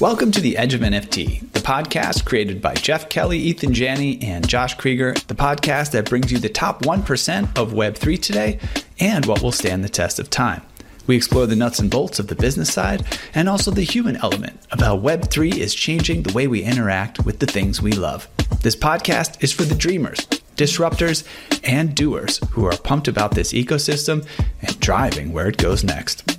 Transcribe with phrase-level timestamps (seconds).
[0.00, 4.46] Welcome to The Edge of NFT, the podcast created by Jeff Kelly, Ethan Janney, and
[4.46, 8.60] Josh Kriger, the podcast that brings you the top 1% of Web3 today
[9.00, 10.62] and what will stand the test of time.
[11.08, 13.04] We explore the nuts and bolts of the business side
[13.34, 17.40] and also the human element of how Web3 is changing the way we interact with
[17.40, 18.28] the things we love.
[18.62, 21.24] This podcast is for the dreamers, disruptors,
[21.64, 24.24] and doers who are pumped about this ecosystem
[24.62, 26.38] and driving where it goes next.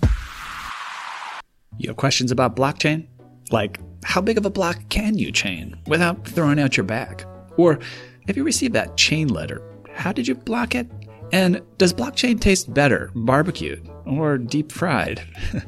[1.78, 3.08] You have questions about blockchain?
[3.52, 7.26] Like, how big of a block can you chain without throwing out your back?
[7.58, 7.80] Or
[8.28, 9.62] if you received that chain letter,
[9.94, 10.88] how did you block it?
[11.32, 15.22] And does blockchain taste better barbecued or deep fried?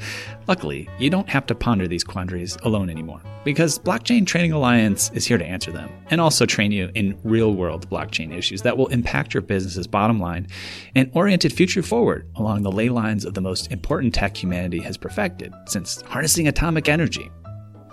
[0.48, 5.26] Luckily, you don't have to ponder these quandaries alone anymore because Blockchain Training Alliance is
[5.26, 8.88] here to answer them and also train you in real world blockchain issues that will
[8.88, 10.48] impact your business's bottom line
[10.96, 14.80] and orient it future forward along the ley lines of the most important tech humanity
[14.80, 17.30] has perfected since harnessing atomic energy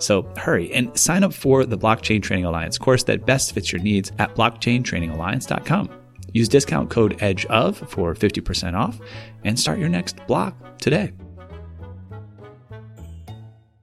[0.00, 3.80] So hurry and sign up for the Blockchain Training Alliance course that best fits your
[3.80, 5.90] needs at blockchaintrainingalliance.com.
[6.32, 8.98] Use discount code EDGEOF for 50% off
[9.44, 11.12] and start your next block today.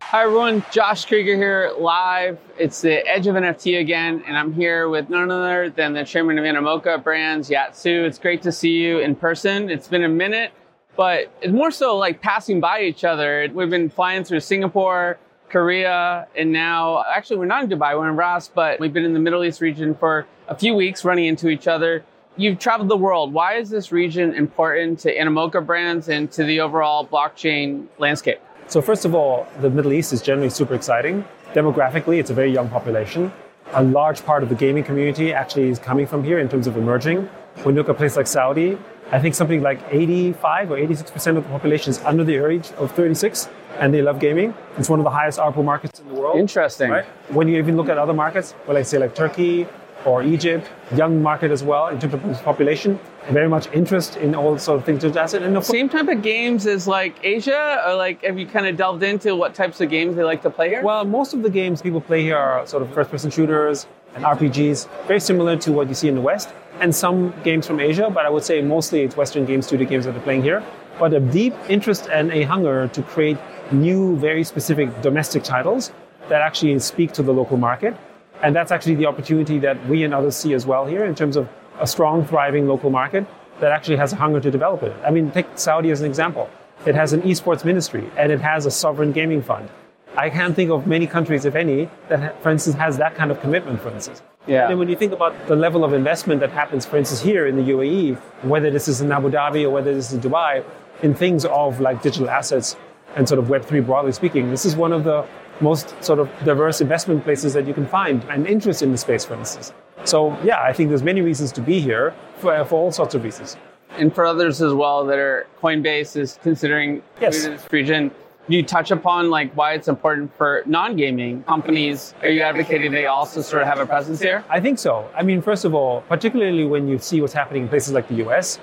[0.01, 2.39] Hi everyone, Josh Kriger here live.
[2.57, 6.39] It's the Edge of NFT again, and I'm here with none other than the chairman
[6.39, 8.05] of Animoca Brands, Yat Siu.
[8.05, 9.69] It's great to see you in person.
[9.69, 10.53] It's been a minute,
[10.95, 13.49] but it's more so like passing by each other.
[13.53, 18.15] We've been flying through Singapore, Korea, and now actually we're not in Dubai, we're in
[18.15, 21.49] Ras, but we've been in the Middle East region for a few weeks running into
[21.49, 22.03] each other.
[22.35, 23.33] You've traveled the world.
[23.33, 28.39] Why is this region important to Animoca brands and to the overall blockchain landscape?
[28.67, 31.25] So first of all, the Middle East is generally super exciting.
[31.53, 33.31] Demographically, it's a very young population.
[33.73, 36.77] A large part of the gaming community actually is coming from here in terms of
[36.77, 37.29] emerging.
[37.63, 38.77] When you look at a place like Saudi,
[39.11, 42.91] I think something like 85 or 86% of the population is under the age of
[42.91, 43.47] 36
[43.79, 44.53] and they love gaming.
[44.77, 46.37] It's one of the highest ARPU markets in the world.
[46.37, 46.89] Interesting.
[46.89, 47.05] Right?
[47.29, 49.67] When you even look at other markets, well, I say like Turkey,
[50.05, 54.57] or Egypt, young market as well in terms of population, very much interest in all
[54.57, 55.41] sort of things to asset.
[55.41, 59.03] And same type of games as like Asia, or like have you kind of delved
[59.03, 60.83] into what types of games they like to play here?
[60.83, 64.87] Well, most of the games people play here are sort of first-person shooters and RPGs,
[65.07, 66.49] very similar to what you see in the West,
[66.79, 70.05] and some games from Asia, but I would say mostly it's Western game studio games
[70.05, 70.63] that they're playing here.
[70.99, 73.37] But a deep interest and a hunger to create
[73.71, 75.91] new, very specific domestic titles
[76.29, 77.95] that actually speak to the local market
[78.41, 81.35] and that's actually the opportunity that we and others see as well here in terms
[81.35, 81.49] of
[81.79, 83.25] a strong, thriving local market
[83.59, 84.95] that actually has a hunger to develop it.
[85.03, 86.49] I mean, take Saudi as an example.
[86.85, 89.69] It has an esports ministry and it has a sovereign gaming fund.
[90.17, 93.39] I can't think of many countries, if any, that, for instance, has that kind of
[93.39, 94.23] commitment, for instance.
[94.47, 94.67] Yeah.
[94.67, 97.55] And when you think about the level of investment that happens, for instance, here in
[97.55, 100.63] the UAE, whether this is in Abu Dhabi or whether this is in Dubai,
[101.03, 102.75] in things of like digital assets
[103.15, 105.23] and sort of Web3 broadly speaking, this is one of the
[105.61, 109.23] most sort of diverse investment places that you can find and interest in the space,
[109.23, 109.71] for instance.
[110.03, 113.23] So yeah, I think there's many reasons to be here for, for all sorts of
[113.23, 113.55] reasons.
[113.97, 117.45] And for others as well that are Coinbase is considering yes.
[117.45, 118.11] this region.
[118.49, 122.13] You touch upon like why it's important for non-gaming companies.
[122.21, 124.43] Are you advocating they also sort of have a presence here?
[124.49, 125.09] I think so.
[125.13, 128.15] I mean, first of all, particularly when you see what's happening in places like the
[128.25, 128.59] US,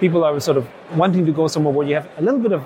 [0.00, 2.64] people are sort of wanting to go somewhere where you have a little bit of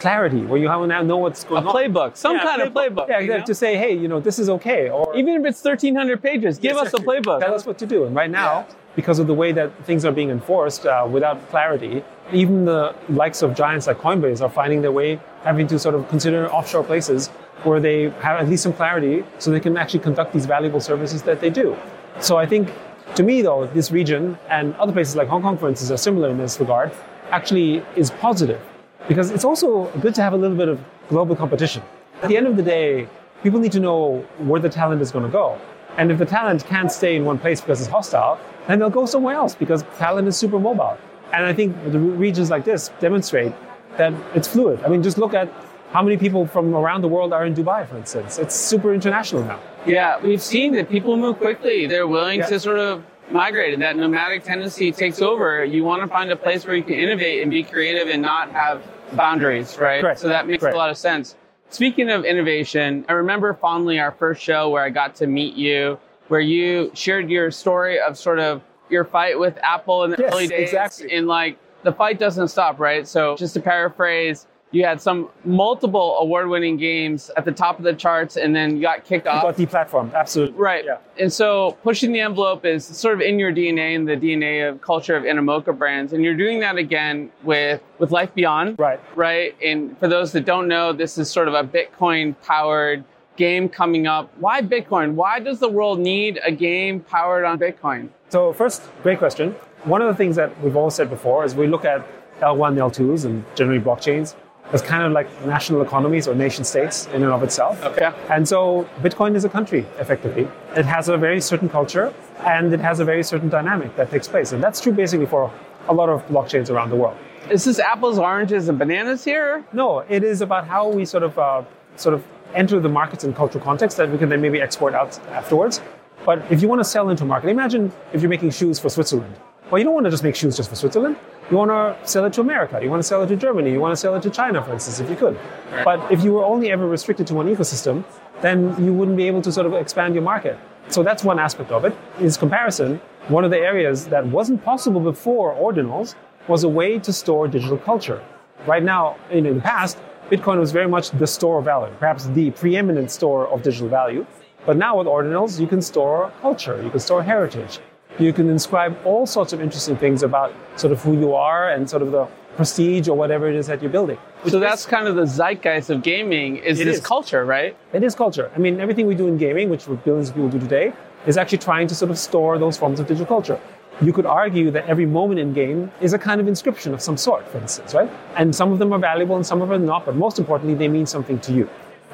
[0.00, 1.76] clarity where you have now know what's going a on.
[1.76, 2.66] A playbook, some yeah, kind playbook.
[2.66, 3.08] of playbook.
[3.08, 3.44] Yeah, you know?
[3.44, 4.90] to say, hey, you know, this is okay.
[4.90, 7.40] Or even if it's 1,300 pages, give us a playbook.
[7.40, 8.04] Tell us what to do.
[8.04, 8.74] And right now, yeah.
[9.00, 13.40] Because of the way that things are being enforced uh, without clarity, even the likes
[13.40, 17.28] of giants like Coinbase are finding their way having to sort of consider offshore places
[17.64, 21.22] where they have at least some clarity so they can actually conduct these valuable services
[21.22, 21.74] that they do.
[22.20, 22.68] So I think,
[23.14, 26.28] to me though, this region and other places like Hong Kong, for instance, are similar
[26.28, 26.92] in this regard,
[27.30, 28.60] actually is positive
[29.08, 30.78] because it's also good to have a little bit of
[31.08, 31.82] global competition.
[32.22, 33.08] At the end of the day,
[33.42, 35.58] people need to know where the talent is going to go.
[35.96, 38.38] And if the talent can't stay in one place because it's hostile,
[38.70, 40.96] then they'll go somewhere else because talent is super mobile.
[41.32, 43.52] And I think the regions like this demonstrate
[43.96, 44.80] that it's fluid.
[44.84, 45.48] I mean, just look at
[45.92, 48.38] how many people from around the world are in Dubai, for instance.
[48.38, 49.60] It's super international now.
[49.86, 51.86] Yeah, we've seen that people move quickly.
[51.86, 52.46] They're willing yeah.
[52.46, 55.64] to sort of migrate and that nomadic tendency takes over.
[55.64, 58.50] You want to find a place where you can innovate and be creative and not
[58.52, 58.82] have
[59.12, 60.00] boundaries, right?
[60.00, 60.20] Correct.
[60.20, 60.74] So that makes Correct.
[60.74, 61.36] a lot of sense.
[61.70, 65.98] Speaking of innovation, I remember fondly our first show where I got to meet you
[66.30, 70.32] where you shared your story of sort of your fight with Apple in the Yes,
[70.32, 70.68] early days.
[70.68, 71.12] exactly.
[71.12, 73.06] And like the fight doesn't stop, right?
[73.06, 77.92] So just to paraphrase, you had some multiple award-winning games at the top of the
[77.92, 79.42] charts, and then you got kicked off.
[79.42, 80.56] got deplatformed, absolutely.
[80.56, 80.84] Right.
[80.84, 80.98] Yeah.
[81.18, 84.80] And so pushing the envelope is sort of in your DNA and the DNA of
[84.80, 86.12] culture of Animoca brands.
[86.12, 88.78] And you're doing that again with, with Life Beyond.
[88.78, 89.00] Right.
[89.16, 89.56] Right.
[89.60, 93.02] And for those that don't know, this is sort of a Bitcoin powered
[93.40, 94.30] game coming up.
[94.38, 95.14] Why Bitcoin?
[95.14, 98.10] Why does the world need a game powered on Bitcoin?
[98.28, 99.52] So first, great question.
[99.84, 102.06] One of the things that we've all said before is we look at
[102.40, 104.34] L1, L2s, and generally blockchains
[104.74, 107.82] as kind of like national economies or nation states in and of itself.
[107.82, 108.12] Okay.
[108.28, 110.46] And so Bitcoin is a country, effectively.
[110.76, 112.12] It has a very certain culture
[112.44, 114.52] and it has a very certain dynamic that takes place.
[114.52, 115.50] And that's true basically for
[115.88, 117.16] a lot of blockchains around the world.
[117.50, 119.64] Is this apples, oranges, and bananas here?
[119.72, 121.62] No, it is about how we sort of uh,
[121.96, 122.22] sort of
[122.54, 125.80] enter the markets in cultural context that we can then maybe export out afterwards.
[126.24, 128.88] But if you want to sell into a market, imagine if you're making shoes for
[128.88, 129.34] Switzerland.
[129.70, 131.16] Well, you don't want to just make shoes just for Switzerland.
[131.50, 132.80] You want to sell it to America.
[132.82, 133.72] You want to sell it to Germany.
[133.72, 135.38] You want to sell it to China, for instance, if you could.
[135.84, 138.04] But if you were only ever restricted to one ecosystem,
[138.40, 140.58] then you wouldn't be able to sort of expand your market.
[140.88, 141.96] So that's one aspect of it.
[142.20, 143.00] Is comparison.
[143.28, 146.16] One of the areas that wasn't possible before ordinals
[146.48, 148.22] was a way to store digital culture.
[148.66, 149.98] Right now, in the past,
[150.30, 154.24] Bitcoin was very much the store of value, perhaps the preeminent store of digital value.
[154.64, 157.80] But now with ordinals, you can store culture, you can store heritage,
[158.16, 161.90] you can inscribe all sorts of interesting things about sort of who you are and
[161.90, 164.18] sort of the prestige or whatever it is that you're building.
[164.46, 167.04] So that's kind of the zeitgeist of gaming is this is.
[167.04, 167.76] culture, right?
[167.92, 168.52] It is culture.
[168.54, 170.92] I mean, everything we do in gaming, which billions of people do today,
[171.26, 173.60] is actually trying to sort of store those forms of digital culture.
[174.02, 177.16] You could argue that every moment in game is a kind of inscription of some
[177.18, 178.10] sort, for instance, right?
[178.36, 180.74] And some of them are valuable and some of them are not, but most importantly,
[180.74, 181.68] they mean something to you.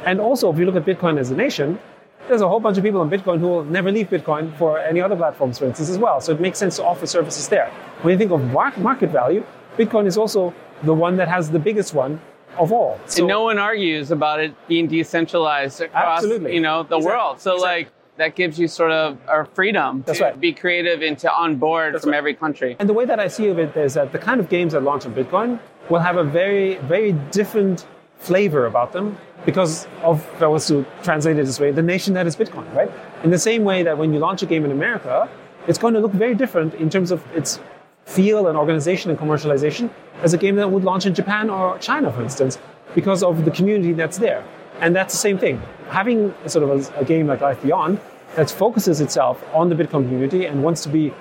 [0.04, 1.78] And also, if you look at Bitcoin as a nation,
[2.26, 5.00] there's a whole bunch of people on Bitcoin who will never leave Bitcoin for any
[5.00, 6.20] other platforms, for instance, as well.
[6.20, 7.70] So it makes sense to offer services there.
[8.02, 8.42] When you think of
[8.78, 9.44] market value,
[9.78, 10.52] Bitcoin is also
[10.82, 12.20] the one that has the biggest one
[12.58, 12.98] of all.
[13.06, 16.54] So and no one argues about it being decentralized across Absolutely.
[16.54, 17.06] you know the Exactly.
[17.16, 17.40] world.
[17.40, 17.76] So Exactly.
[17.84, 20.40] like that gives you sort of a freedom That's to right.
[20.40, 22.18] be creative and to onboard That's from right.
[22.18, 22.76] every country.
[22.78, 24.82] And the way that I see of it is that the kind of games that
[24.82, 25.60] launch on Bitcoin
[25.90, 27.86] will have a very, very different
[28.18, 32.14] flavor about them because of, if I was to translate it this way, the nation
[32.14, 32.90] that is Bitcoin, right?
[33.22, 35.28] In the same way that when you launch a game in America,
[35.68, 37.60] it's going to look very different in terms of its
[38.04, 39.90] feel and organization and commercialization
[40.22, 42.58] as a game that would launch in Japan or China, for instance,
[42.94, 44.44] because of the community that's there.
[44.80, 45.60] And that's the same thing.
[45.88, 48.00] Having sort of a, a game like Life Beyond
[48.34, 51.12] that focuses itself on the Bitcoin community and wants to be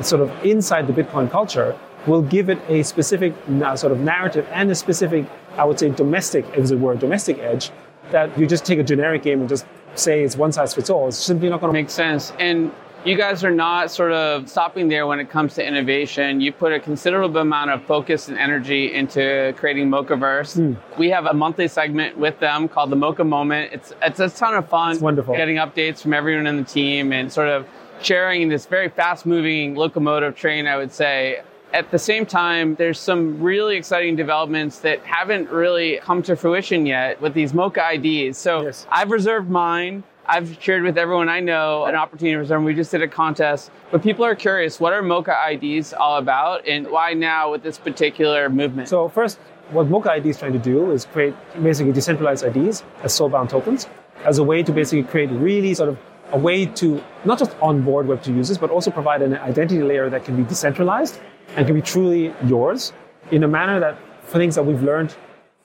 [0.00, 3.34] sort of inside the Bitcoin culture will give it a specific
[3.76, 5.26] sort of narrative and a specific,
[5.56, 7.70] I would say, domestic, as it were, domestic edge
[8.10, 11.08] that you just take a generic game and just say it's one size fits all.
[11.08, 12.32] It's simply not going to make sense.
[12.38, 12.72] And
[13.04, 16.40] you guys are not sort of stopping there when it comes to innovation.
[16.40, 20.54] You put a considerable amount of focus and energy into creating Mochaverse.
[20.56, 20.98] Hmm.
[20.98, 23.72] We have a monthly segment with them called the Mocha Moment.
[23.72, 24.92] It's it's a ton of fun.
[24.92, 25.36] It's wonderful.
[25.36, 27.66] Getting updates from everyone in the team and sort of
[28.00, 31.42] sharing this very fast moving locomotive train, I would say.
[31.72, 36.86] At the same time, there's some really exciting developments that haven't really come to fruition
[36.86, 38.38] yet with these Mocha IDs.
[38.38, 38.86] So Yes.
[38.90, 40.04] I've reserved mine.
[40.26, 42.62] I've shared with everyone I know an opportunity reserve.
[42.62, 44.80] We just did a contest, but people are curious.
[44.80, 48.88] What are Mocha IDs all about, and why now with this particular movement?
[48.88, 49.38] So first,
[49.70, 53.86] what Mocha ID is trying to do is create basically decentralized IDs as soulbound tokens
[54.24, 55.98] as a way to basically create really sort of
[56.32, 60.24] a way to not just onboard Web2 users, but also provide an identity layer that
[60.24, 61.20] can be decentralized
[61.56, 62.94] and can be truly yours
[63.30, 65.14] in a manner that for things that we've learned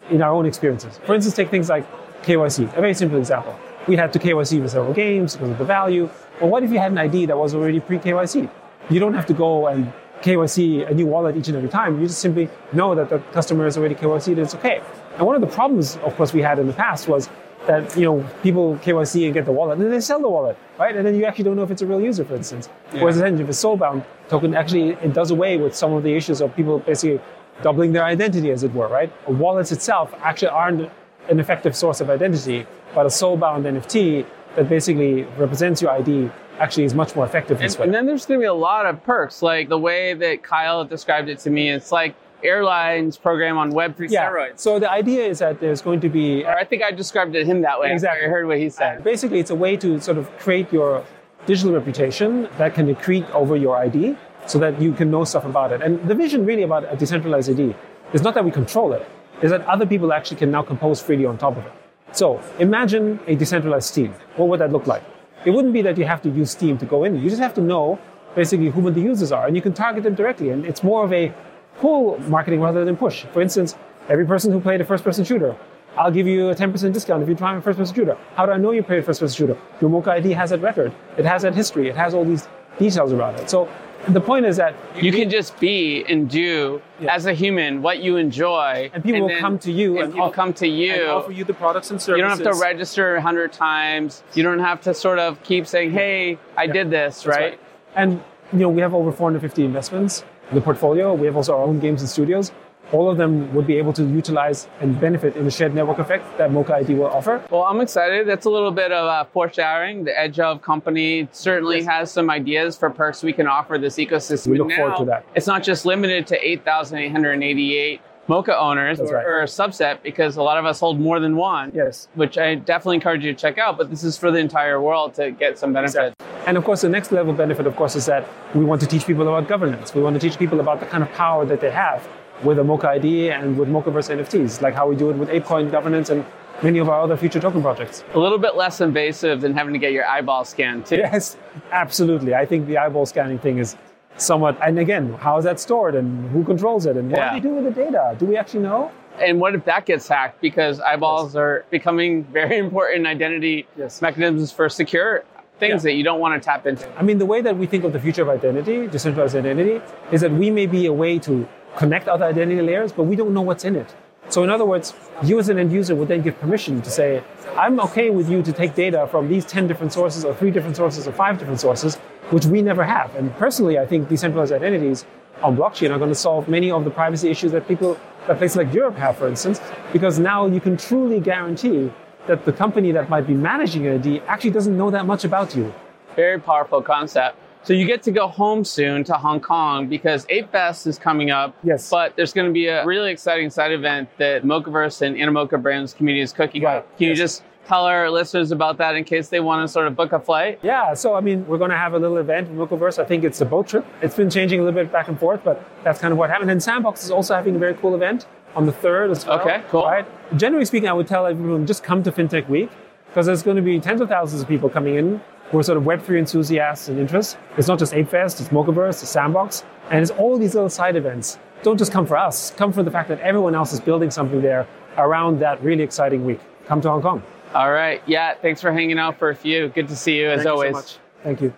[0.09, 0.99] in our own experiences.
[1.05, 1.85] For instance, take things like
[2.23, 3.57] KYC, a very simple example.
[3.89, 6.12] We had to KYC for several games because of the value.
[6.39, 8.48] But what if you had an ID that was already pre-KYC?
[8.91, 9.91] You don't have to go and
[10.22, 12.00] KYC a new wallet each and every time.
[12.00, 14.84] You just simply know that the customer is already KYC'd and it's okay.
[15.17, 17.29] And one of the problems, of course, we had in the past was
[17.65, 20.55] that you know people KYC and get the wallet, and then they sell the wallet,
[20.77, 20.96] right?
[20.96, 22.69] And then you actually don't know if it's a real user, for instance.
[22.91, 26.41] Whereas then if it's soulbound token, actually it does away with some of the issues
[26.41, 27.19] of people basically
[27.63, 29.12] doubling their identity, as it were, right?
[29.27, 30.91] Wallets itself actually aren't
[31.29, 36.29] an effective source of identity, but a soulbound NFT that basically represents your ID
[36.60, 37.86] actually is much more effective this And, way.
[37.86, 40.84] and then there's going to be a lot of perks, like the way that Kyle
[40.84, 41.69] described it to me.
[41.69, 44.29] It's like airlines program on Web3 yeah.
[44.29, 44.60] steroids.
[44.60, 47.39] So the idea is that there's going to be Or I think I described it
[47.39, 47.91] to him that way.
[47.91, 48.25] Exactly.
[48.25, 49.03] I heard what he said.
[49.03, 51.05] Basically, it's a way to sort of create your
[51.46, 54.15] digital reputation that can accrete over your ID
[54.48, 55.81] so that you can know stuff about it.
[55.81, 57.75] And the vision really about a decentralized ID
[58.13, 59.08] is not that we control it,
[59.41, 61.72] is that other people actually can now compose freely on top of it.
[62.11, 64.13] So imagine a decentralized Steam.
[64.35, 65.03] What would that look like?
[65.45, 67.15] it wouldn't be that you have to use Steam to go in.
[67.15, 67.99] You just have to know
[68.35, 70.49] basically who the users are, and you can target them directly.
[70.49, 71.33] And it's more of a
[71.77, 73.25] pull marketing rather than push.
[73.33, 73.75] For instance,
[74.09, 75.55] every person who played a first-person shooter,
[75.97, 78.17] I'll give you a 10% discount if you try a first-person shooter.
[78.35, 79.57] How do I know you played a first-person shooter?
[79.81, 80.93] Your Mocha ID has that record.
[81.17, 81.89] It has that history.
[81.89, 82.47] It has all these
[82.77, 83.49] details around it.
[83.49, 83.69] So
[84.07, 87.13] the point is that you can just be and do Yeah.
[87.15, 90.27] as a human what you enjoy, And people will come to you and, and people
[90.27, 90.93] off- come to you.
[90.93, 92.17] and offer you the products and services.
[92.17, 94.23] you don't have to register a hundred times.
[94.33, 97.59] You don't have to sort of keep saying, "Hey, I did this," That's right?
[97.95, 98.21] And
[98.53, 101.13] you know, we have over 450 investments in the portfolio.
[101.13, 102.51] We have also our own games and studios.
[102.91, 106.38] All of them would be able to utilize and benefit in the shared network effect
[106.39, 107.43] that Mocha ID will offer.
[107.51, 108.27] Well, I'm excited.
[108.27, 110.05] That's a little bit of uh, foreshadowing.
[110.05, 111.88] The Edge of company certainly Yes.
[111.88, 114.48] has some ideas for perks we can offer this ecosystem.
[114.48, 115.25] We look And forward to that.
[115.36, 119.25] It's not just limited to 8,888 Mocha owners or, right.
[119.25, 121.72] or a subset because a lot of us hold more than one.
[121.74, 122.08] Yes.
[122.15, 123.77] Which I definitely encourage you to check out.
[123.77, 126.13] But this is for the entire world to get some benefit.
[126.46, 129.05] And of course, the next level benefit, of course, is that we want to teach
[129.08, 129.93] people about governance.
[129.96, 132.08] We want to teach people about the kind of power that they have
[132.43, 135.72] with a Mocha ID and with Mochaverse NFTs, like how we do it with ApeCoin
[135.72, 136.25] governance and
[136.62, 138.03] many of our other future token projects.
[138.13, 140.98] A little bit less invasive than having to get your eyeball scanned too.
[140.98, 141.38] Yes,
[141.72, 142.36] absolutely.
[142.36, 143.75] I think the eyeball scanning thing is
[144.17, 147.29] somewhat, and again, how is that stored and who controls it and what Yeah.
[147.36, 148.15] do they do with the data?
[148.17, 148.91] Do we actually know?
[149.22, 150.39] And what if that gets hacked?
[150.41, 154.01] Because eyeballs are becoming very important identity Yes.
[154.01, 155.24] mechanisms for secure
[155.60, 155.91] things Yeah.
[155.91, 156.86] that you don't want to tap into.
[156.98, 159.81] I mean, the way that we think of the future of identity, decentralized identity,
[160.12, 163.33] is that we may be a way to connect other identity layers, but we don't
[163.33, 163.95] know what's in it.
[164.29, 167.23] So, in other words, you as an end user would then give permission to say,
[167.55, 170.75] I'm okay with you to take data from these 10 different sources, or three different
[170.75, 171.95] sources, or five different sources,
[172.29, 173.15] which we never have.
[173.15, 175.05] And personally, I think decentralized identities
[175.41, 177.97] on blockchain are going to solve many of the privacy issues that people,
[178.27, 179.59] that places like Europe have, for instance,
[179.91, 181.91] because now you can truly guarantee
[182.27, 185.55] that the company that might be managing your ID actually doesn't know that much about
[185.55, 185.73] you.
[186.15, 187.35] Very powerful concept.
[187.63, 191.29] So you get to go home soon to Hong Kong because Ape Fest is coming
[191.29, 191.53] up.
[191.63, 191.89] Yes.
[191.89, 195.93] But there's going to be a really exciting side event that Mochaverse and Animoca Brands
[195.93, 196.77] community is cooking Right.
[196.77, 196.97] up.
[196.97, 199.95] Can you just tell our listeners about that in case they want to sort of
[199.95, 200.59] book a flight?
[200.63, 202.97] Yeah, so I mean, we're going to have a little event in Mochaverse.
[202.97, 203.85] I think it's a boat trip.
[204.01, 206.49] It's been changing a little bit back and forth, but that's kind of what happened.
[206.49, 208.25] And Sandbox is also having a very cool event
[208.55, 209.39] on the 3rd as well.
[209.41, 209.83] Okay, cool.
[209.83, 210.07] Right?
[210.37, 212.71] Generally speaking, I would tell everyone just come to FinTech Week
[213.07, 215.77] because there's going to be tens of thousands of people coming in who are sort
[215.77, 217.37] of Web3 enthusiasts and interests.
[217.57, 221.39] It's not just ApeFest, it's Mochaverse, it's Sandbox, and it's all these little side events.
[221.63, 224.41] Don't just come for us, come for the fact that everyone else is building something
[224.41, 226.39] there around that really exciting week.
[226.65, 227.23] Come to Hong Kong.
[227.53, 228.01] All right.
[228.05, 228.35] Yeah.
[228.35, 229.69] Thanks for hanging out for a few.
[229.69, 230.73] Good to see you as Thank you so always.
[230.73, 230.97] much.
[231.23, 231.53] Thank you.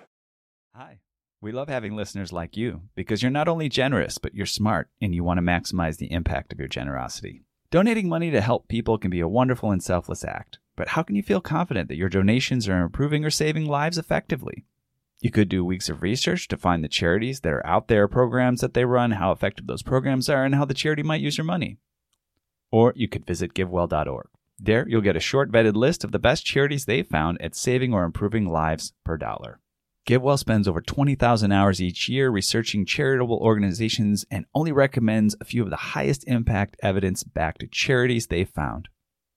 [0.74, 1.00] Hi.
[1.42, 5.14] We love having listeners like you because you're not only generous, but you're smart and
[5.14, 7.44] you want to maximize the impact of your generosity.
[7.72, 11.16] Donating money to help people can be a wonderful and selfless act, but how can
[11.16, 14.66] you feel confident that your donations are improving or saving lives effectively?
[15.20, 18.62] You could do weeks of research to find the charities that are out there, programs
[18.62, 21.46] that they run, how effective those programs are, and how the charity might use your
[21.46, 21.78] money.
[22.72, 24.26] Or you could visit givewell.org.
[24.58, 27.94] There, you'll get a short vetted list of the best charities they've found at saving
[27.94, 29.60] or improving lives per dollar.
[30.08, 35.62] GiveWell spends over 20,000 hours each year researching charitable organizations and only recommends a few
[35.62, 38.90] of the highest impact evidence backed charities they've found.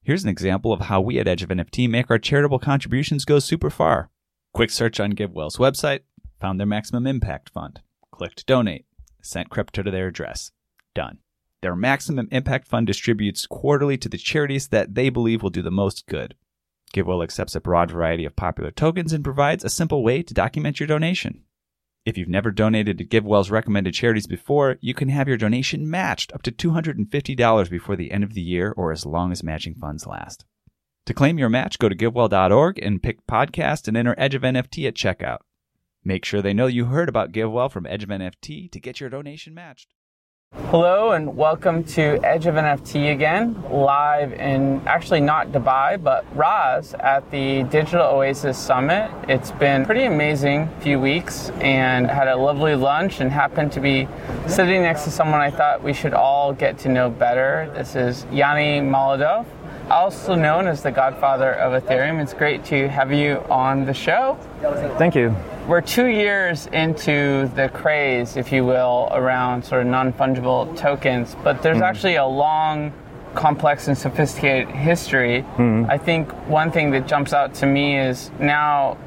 [0.05, 3.39] Here's an example of how we at Edge of NFT make our charitable contributions go
[3.39, 4.11] super far.
[4.53, 6.01] Quick search on GiveWell's website,
[6.39, 7.81] found their maximum impact fund,
[8.11, 8.85] clicked donate,
[9.23, 10.53] sent crypto to their address.
[10.95, 11.21] Done.
[11.63, 15.71] Their maximum impact fund distributes quarterly to the charities that they believe will do the
[15.71, 16.35] most good.
[16.93, 20.81] GiveWell accepts a broad variety of popular tokens and provides a simple way to document
[20.81, 21.45] your donation.
[22.05, 26.35] If you've never donated to GiveWell's recommended charities before, you can have your donation matched
[26.35, 30.07] up to $250 before the end of the year or as long as matching funds
[30.07, 30.45] last.
[31.07, 34.87] To claim your match, go to givewell.org and pick podcast and enter Edge of NFT
[34.87, 35.39] at checkout.
[36.05, 39.09] Make sure they know you heard about GiveWell from Edge of NFT to get your
[39.09, 39.95] donation matched.
[40.57, 46.95] Hello and welcome to Edge of NFT again, live in actually not Dubai, but Raz
[46.95, 49.11] at the Digital Oasis Summit.
[49.29, 54.07] It's been pretty amazing few weeks and had a lovely lunch and happened to be
[54.47, 57.69] sitting next to someone I thought we should all get to know better.
[57.75, 59.47] This is Yanni Malahov,
[59.91, 62.23] also known as the godfather of Ethereum.
[62.23, 64.39] It's great to have you on the show.
[64.99, 65.35] Thank you.
[65.67, 71.35] We're two years into the craze, if you will, around sort of non fungible tokens,
[71.43, 71.89] but there's mm.
[71.89, 72.93] actually a long,
[73.35, 75.43] complex, and sophisticated history.
[75.57, 75.89] Mm.
[75.89, 78.99] I think one thing that jumps out to me is now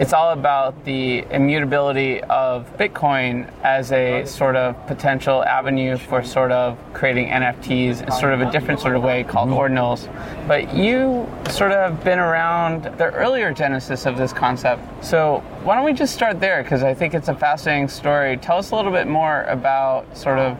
[0.00, 6.50] it's all about the immutability of Bitcoin as a sort of potential avenue for sort
[6.52, 10.08] of creating NFTs in sort of a different sort of way called ordinals.
[10.48, 15.04] But you sort of been around the earlier genesis of this concept.
[15.04, 16.62] So why don't we just start there?
[16.62, 18.38] Because I think it's a fascinating story.
[18.38, 20.56] Tell us a little bit more about sort of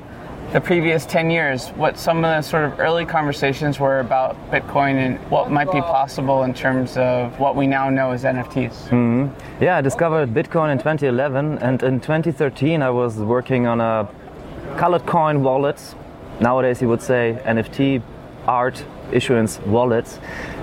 [0.53, 4.95] the previous 10 years, what some of the sort of early conversations were about Bitcoin
[4.95, 8.89] and what might be possible in terms of what we now know as NFTs.
[8.89, 9.63] Mm-hmm.
[9.63, 14.09] Yeah, I discovered Bitcoin in 2011, and in 2013 I was working on a
[14.77, 15.95] colored coin wallet.
[16.41, 18.03] Nowadays you would say NFT
[18.49, 20.19] art issuance wallet.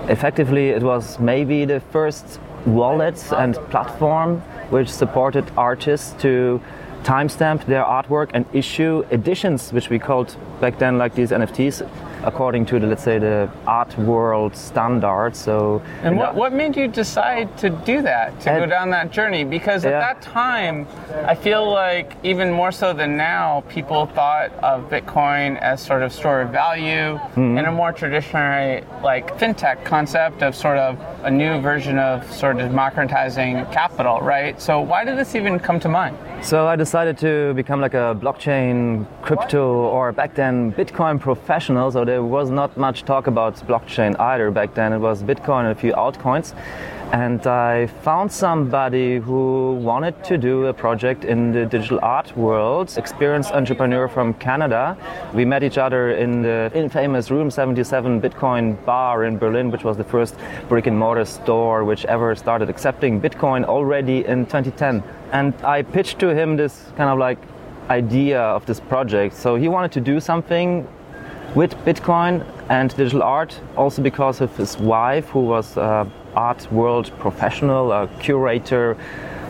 [0.08, 6.60] Effectively, it was maybe the first wallet and platform which supported artists to
[7.02, 11.88] timestamp their artwork and issue editions, which we called back then like these NFTs,
[12.28, 15.34] according to the let's say the art world standard.
[15.34, 19.44] So and what, what made you decide to do that to go down that journey?
[19.44, 20.00] Because at yeah.
[20.00, 20.86] that time,
[21.32, 26.12] I feel like even more so than now, people thought of Bitcoin as sort of
[26.12, 27.58] store of value mm-hmm.
[27.58, 32.60] in a more traditional like fintech concept of sort of a new version of sort
[32.60, 34.60] of democratizing capital, right?
[34.60, 36.16] So why did this even come to mind?
[36.40, 39.64] So I decided to become like a blockchain, crypto,
[39.96, 41.90] or back then Bitcoin professional.
[41.90, 44.92] So there was not much talk about blockchain either back then.
[44.92, 46.54] It was Bitcoin and a few altcoins.
[47.12, 52.92] And I found somebody who wanted to do a project in the digital art world,
[52.98, 54.94] experienced entrepreneur from Canada.
[55.32, 59.96] We met each other in the infamous Room 77 Bitcoin bar in Berlin, which was
[59.96, 60.36] the first
[60.68, 65.02] brick and mortar store which ever started accepting Bitcoin already in 2010.
[65.32, 67.38] And I pitched to him this kind of like
[67.88, 69.34] idea of this project.
[69.34, 70.86] So he wanted to do something
[71.54, 77.10] with Bitcoin and digital art, also because of his wife, who was an art world
[77.18, 78.96] professional, a curator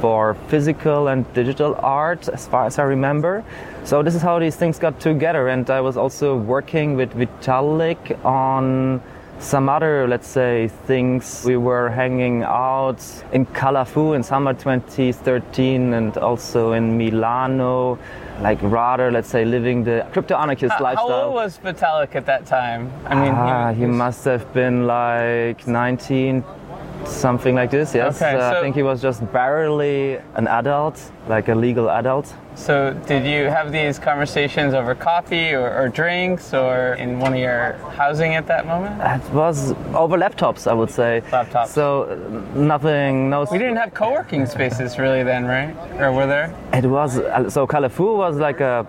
[0.00, 3.42] for physical and digital art, as far as I remember.
[3.84, 5.48] So this is how these things got together.
[5.48, 9.02] And I was also working with Vitalik on
[9.40, 11.44] some other, let's say, things.
[11.44, 13.02] We were hanging out
[13.32, 17.98] in Calafou in summer 2013 and also in Milano,
[18.40, 21.08] like rather, let's say, living the crypto anarchist how, lifestyle.
[21.08, 22.92] How old was Vitalik at that time?
[23.06, 26.44] I mean, ah, he, he must have been like 19,
[27.04, 27.94] something like this.
[27.94, 31.90] Yes, okay, uh, so I think he was just barely an adult, like a legal
[31.90, 32.32] adult.
[32.54, 37.38] So, did you have these conversations over coffee or, or, drinks, or in one of
[37.38, 39.00] your housing at that moment?
[39.00, 41.22] It was over laptops, I would say.
[41.30, 41.68] Laptops.
[41.68, 42.18] So,
[42.54, 43.30] nothing.
[43.30, 43.46] No.
[43.50, 45.74] We didn't have co-working spaces really then, right?
[46.00, 46.52] Or were there?
[46.72, 47.18] It was.
[47.18, 48.86] Uh, so, Calafou was like a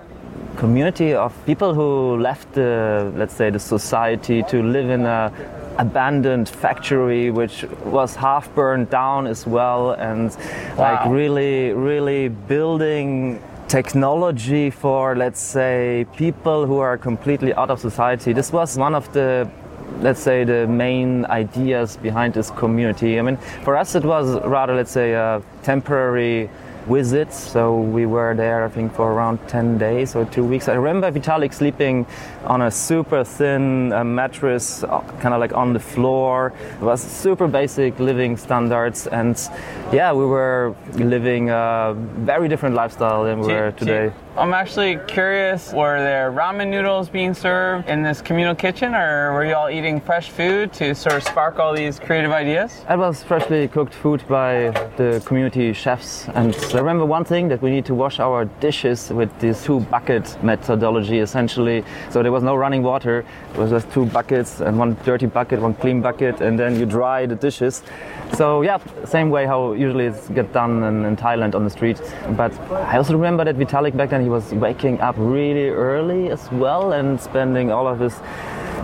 [0.58, 5.32] community of people who left the, let's say, the society to live in a
[5.80, 10.36] abandoned factory which was half burned down as well and
[10.76, 10.78] wow.
[10.78, 18.34] like really really building technology for let's say people who are completely out of society
[18.34, 19.50] this was one of the
[20.02, 24.76] let's say the main ideas behind this community i mean for us it was rather
[24.76, 26.50] let's say a temporary
[26.90, 27.38] visits.
[27.38, 30.68] So we were there, I think, for around 10 days or two weeks.
[30.68, 32.06] I remember Vitalik sleeping
[32.46, 36.54] on a super thin uh, mattress, uh, kind of like on the floor.
[36.82, 39.08] It was super basic living standards.
[39.08, 39.38] And
[39.94, 44.12] yeah, we were living a very different lifestyle than we are today.
[44.40, 49.44] I'm actually curious were there ramen noodles being served in this communal kitchen, or were
[49.44, 52.86] you all eating fresh food to sort of spark all these creative ideas?
[52.90, 56.30] It was freshly cooked food by the community chefs.
[56.36, 59.82] And I remember one thing that we need to wash our dishes with this two
[59.82, 61.84] bucket methodology essentially.
[62.10, 65.60] So there was no running water, it was just two buckets and one dirty bucket,
[65.60, 67.84] one clean bucket, and then you dry the dishes.
[68.36, 72.02] So yeah, same way how usually it's get done in, in Thailand on the street.
[72.38, 76.52] But I also remember that Vitalik back then he was waking up really early as
[76.52, 78.14] well and spending all of his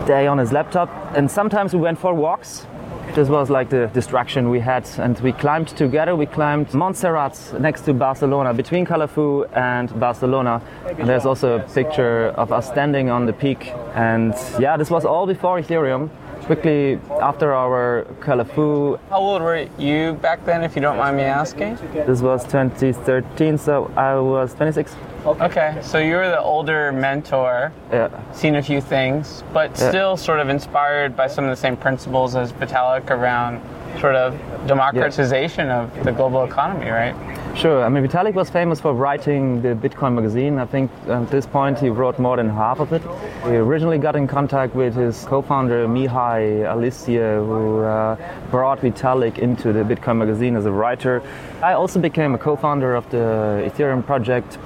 [0.07, 0.89] day on his laptop.
[1.15, 2.65] And sometimes we went for walks.
[3.13, 6.15] This was like the distraction we had, and we climbed together.
[6.15, 10.61] We climbed Montserrat next to Barcelona, between Calafou and Barcelona.
[10.97, 13.71] And there's also a picture of us standing on the peak.
[13.93, 16.09] And yeah, this was all before Ethereum
[16.45, 18.99] quickly after our Calafou.
[19.09, 21.77] How old were you back then, if you don't mind me asking?
[21.93, 24.95] This was 2013, so I was 26.
[25.25, 28.31] Okay, so you were the older mentor, yeah.
[28.31, 29.89] seen a few things, but yeah.
[29.89, 33.59] still sort of inspired by some of the same principles as Vitalik around
[33.99, 35.81] sort of democratization yeah.
[35.81, 37.15] of the global economy, right?
[37.57, 37.83] Sure.
[37.83, 40.59] I mean, Vitalik was famous for writing the Bitcoin magazine.
[40.59, 43.01] I think at this point he wrote more than half of it.
[43.45, 48.15] He originally got in contact with his co-founder Mihai Alisie, who uh,
[48.51, 51.23] brought Vitalik into the Bitcoin magazine as a writer.
[51.63, 54.59] I also became a co-founder of the Ethereum project.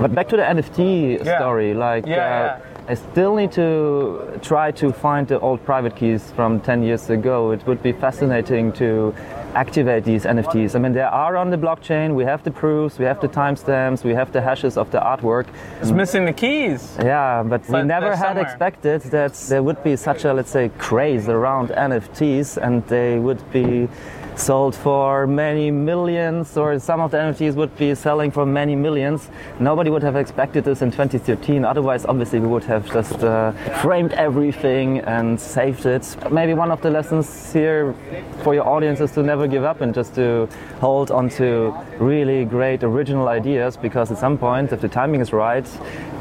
[0.00, 1.38] But back to the NFT Yeah.
[1.38, 2.06] story, like.
[2.06, 2.92] Yeah, uh.
[2.92, 7.52] I still need to try to find the old private keys from 10 years ago.
[7.52, 9.14] It would be fascinating to
[9.54, 10.74] activate these NFTs.
[10.74, 12.14] I mean, they are on the blockchain.
[12.14, 15.46] We have the proofs, we have the timestamps, we have the hashes of the artwork.
[15.80, 16.96] It's missing the keys.
[16.98, 18.44] Yeah, but we never had somewhere.
[18.44, 23.42] expected that there would be such a, let's say, craze around NFTs and they would
[23.52, 23.88] be
[24.36, 29.28] sold for many millions or some of the NFTs would be selling for many millions.
[29.58, 31.64] Nobody would have expected this in 2013.
[31.64, 36.16] Otherwise, obviously, we would have just uh, framed everything and saved it.
[36.30, 37.94] Maybe one of the lessons here
[38.42, 40.48] for your audience is to never give up and just to
[40.80, 45.32] hold on to really great original ideas because at some point, if the timing is
[45.32, 45.66] right,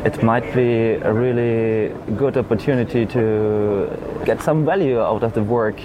[0.06, 3.90] it might be a really good opportunity to
[4.26, 5.80] get some value out of the work.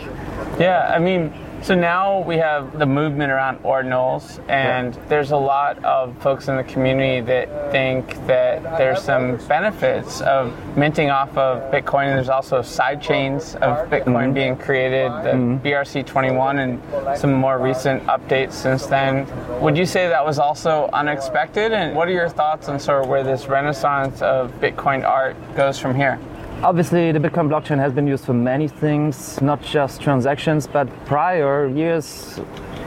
[0.58, 1.32] Yeah, I mean,
[1.64, 6.56] so now we have the movement around ordinals, and there's a lot of folks in
[6.56, 12.08] the community that think that there's some benefits of minting off of Bitcoin.
[12.08, 14.34] And there's also side chains of Bitcoin mm-hmm.
[14.34, 15.66] being created, the mm-hmm.
[15.66, 19.26] BRC21, and some more recent updates since then.
[19.62, 21.72] Would you say that was also unexpected?
[21.72, 25.78] And what are your thoughts on sort of where this renaissance of Bitcoin art goes
[25.78, 26.20] from here?
[26.64, 31.68] Obviously, the Bitcoin blockchain has been used for many things, not just transactions, but prior
[31.68, 32.40] years,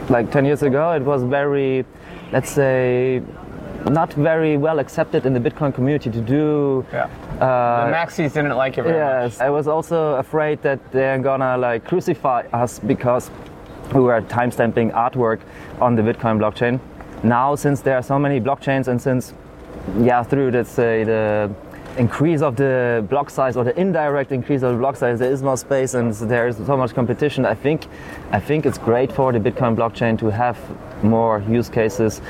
[0.09, 1.85] like 10 years ago, it was very,
[2.31, 3.21] let's say,
[3.91, 6.83] not very well accepted in the Bitcoin community to do.
[6.91, 7.03] Yeah.
[7.39, 9.33] Uh, the Maxis didn't like it very much.
[9.33, 13.29] Yes, I was also afraid that they're gonna like crucify us because
[13.93, 15.41] we were timestamping artwork
[15.79, 16.79] on the Bitcoin blockchain.
[17.23, 19.35] Now, since there are so many blockchains and since,
[19.99, 21.53] yeah, through let's say the
[21.97, 25.41] increase of the block size or the indirect increase of the block size, there is
[25.41, 27.45] more space and there is so much competition.
[27.45, 27.87] I think,
[28.31, 30.57] I think it's great for the Bitcoin blockchain to have
[31.03, 32.21] more use cases.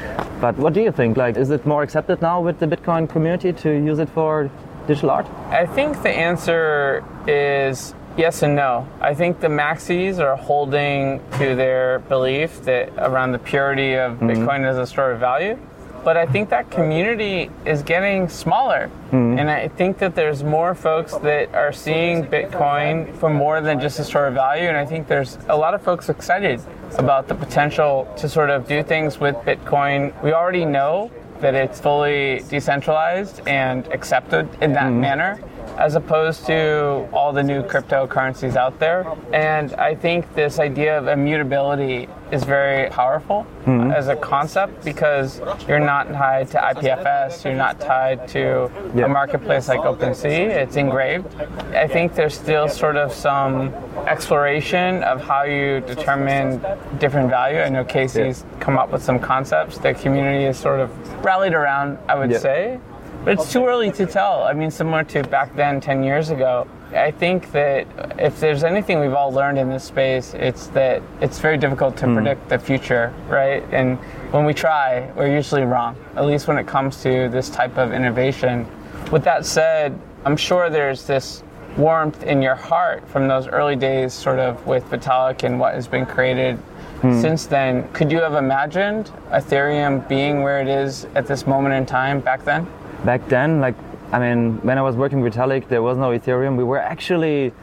[0.41, 1.17] But what do you think?
[1.17, 4.49] Like, is it more accepted now with the Bitcoin community to use it for
[4.87, 5.27] digital art?
[5.49, 8.87] I think the answer is yes and no.
[9.01, 14.29] I think the maxis are holding to their belief that around the purity of mm-hmm.
[14.29, 15.57] Bitcoin as a store of value.
[16.03, 18.87] But I think that community is getting smaller.
[19.11, 19.37] Hmm.
[19.37, 23.99] And I think that there's more folks that are seeing Bitcoin for more than just
[23.99, 24.67] a store of value.
[24.67, 26.61] And I think there's a lot of folks excited
[26.97, 30.13] about the potential to sort of do things with Bitcoin.
[30.23, 35.01] We already know that it's fully decentralized and accepted in that hmm.
[35.01, 35.39] manner
[35.77, 39.05] as opposed to all the new cryptocurrencies out there.
[39.31, 43.91] And I think this idea of immutability is very powerful hmm.
[43.91, 49.05] as a concept because you're not tied to IPFS, you're not tied to Yeah.
[49.05, 51.27] a marketplace like OpenSea, it's engraved.
[51.73, 53.73] I think there's still sort of some
[54.07, 56.61] exploration of how you determine
[56.99, 57.59] different value.
[57.59, 60.89] I know Casey's come up with some concepts that community is sort of
[61.23, 62.39] rallied around, I would Yeah.
[62.39, 62.79] say.
[63.27, 64.43] But it's too early to tell.
[64.43, 67.85] I mean, similar to back then, 10 years ago, I think that
[68.17, 72.05] if there's anything we've all learned in this space, it's that it's very difficult to
[72.05, 72.13] hmm.
[72.13, 73.65] predict the future, right?
[73.73, 73.97] And
[74.31, 77.91] when we try, we're usually wrong, at least when it comes to this type of
[77.91, 78.65] innovation.
[79.11, 81.43] With that said, I'm sure there's this
[81.75, 85.85] warmth in your heart from those early days, sort of with Vitalik and what has
[85.85, 86.55] been created
[87.01, 87.19] hmm.
[87.19, 87.91] since then.
[87.91, 92.45] Could you have imagined Ethereum being where it is at this moment in time back
[92.45, 92.65] then?
[93.05, 93.75] Back then, like,
[94.11, 96.57] I mean, when I was working with Vitalik, there was no Ethereum.
[96.57, 97.53] We were actually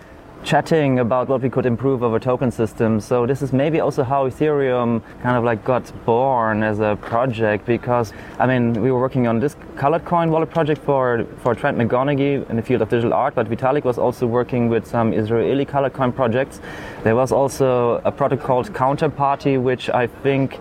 [0.45, 3.01] chatting about what we could improve of a token system.
[3.01, 7.65] So this is maybe also how Ethereum kind of like got born as a project
[7.65, 11.79] because I mean we were working on this colored coin wallet project for for Trent
[11.79, 15.65] McConaghy in the field of digital art, but Vitalik was also working with some Israeli
[15.65, 16.61] colored coin projects.
[17.05, 20.59] There was also a product called Counterparty, which I think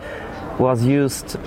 [0.59, 1.37] was used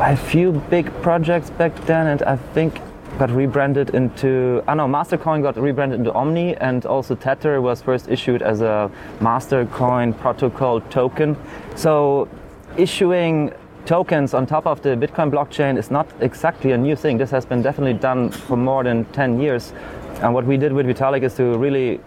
[0.00, 2.80] a few big projects back then, and I think
[3.18, 4.62] got rebranded into.
[4.66, 8.62] Ah, I know Mastercoin got rebranded into Omni, and also Tether was first issued as
[8.62, 11.36] a Mastercoin protocol token.
[11.76, 12.28] So,
[12.78, 13.52] issuing
[13.84, 17.18] tokens on top of the Bitcoin blockchain is not exactly a new thing.
[17.18, 19.72] This has been definitely done for more than 10 years.
[20.22, 22.00] And what we did with Vitalik is to really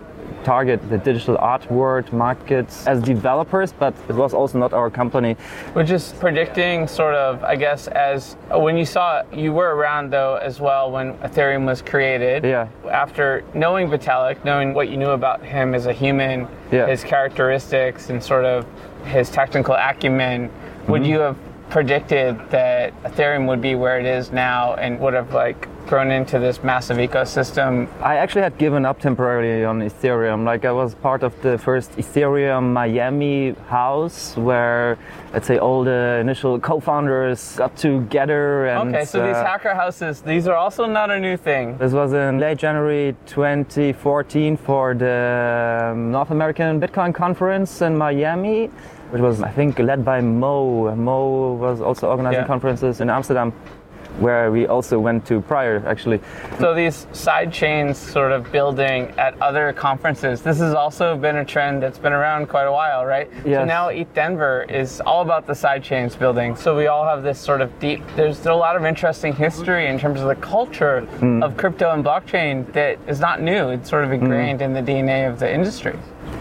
[0.44, 5.36] target the digital art world markets as developers, but it was also not our company.
[5.74, 10.36] We're just predicting, sort of, I guess, as when you saw, you were around though
[10.36, 12.44] as well when Ethereum was created.
[12.44, 12.68] Yeah.
[12.90, 16.88] After knowing Vitalik, knowing what you knew about him as a human, Yeah.
[16.88, 18.66] his characteristics, and sort of
[19.06, 20.50] his technical acumen,
[20.88, 21.12] would mm-hmm.
[21.12, 21.38] you have
[21.69, 26.39] predicted that Ethereum would be where it is now and would have like grown into
[26.39, 27.88] this massive ecosystem.
[28.02, 30.45] I actually had given up temporarily on Ethereum.
[30.45, 34.97] Like I was part of the first Ethereum Miami house where,
[35.34, 38.67] let's say, all the initial co-founders got together.
[38.67, 41.78] And, okay, so uh, these hacker houses, these are also not a new thing.
[41.78, 48.69] This was in late January 2014 for the um, North American Bitcoin conference in Miami
[49.13, 50.95] which was I think led by Mo.
[50.95, 52.47] Mo was also organizing yeah.
[52.47, 53.54] conferences in Amsterdam
[54.19, 56.19] where we also went to prior actually.
[56.60, 61.45] So these side chains sort of building at other conferences, this has also been a
[61.45, 63.30] trend that's been around quite a while, right?
[63.45, 63.62] Yes.
[63.62, 66.56] So now ETH Denver is all about the side chains building.
[66.56, 69.99] So we all have this sort of deep, there's a lot of interesting history in
[69.99, 71.43] terms of the culture mm.
[71.43, 73.69] of crypto and blockchain that is not new.
[73.69, 74.65] It's sort of ingrained mm.
[74.65, 75.97] in the DNA of the industry.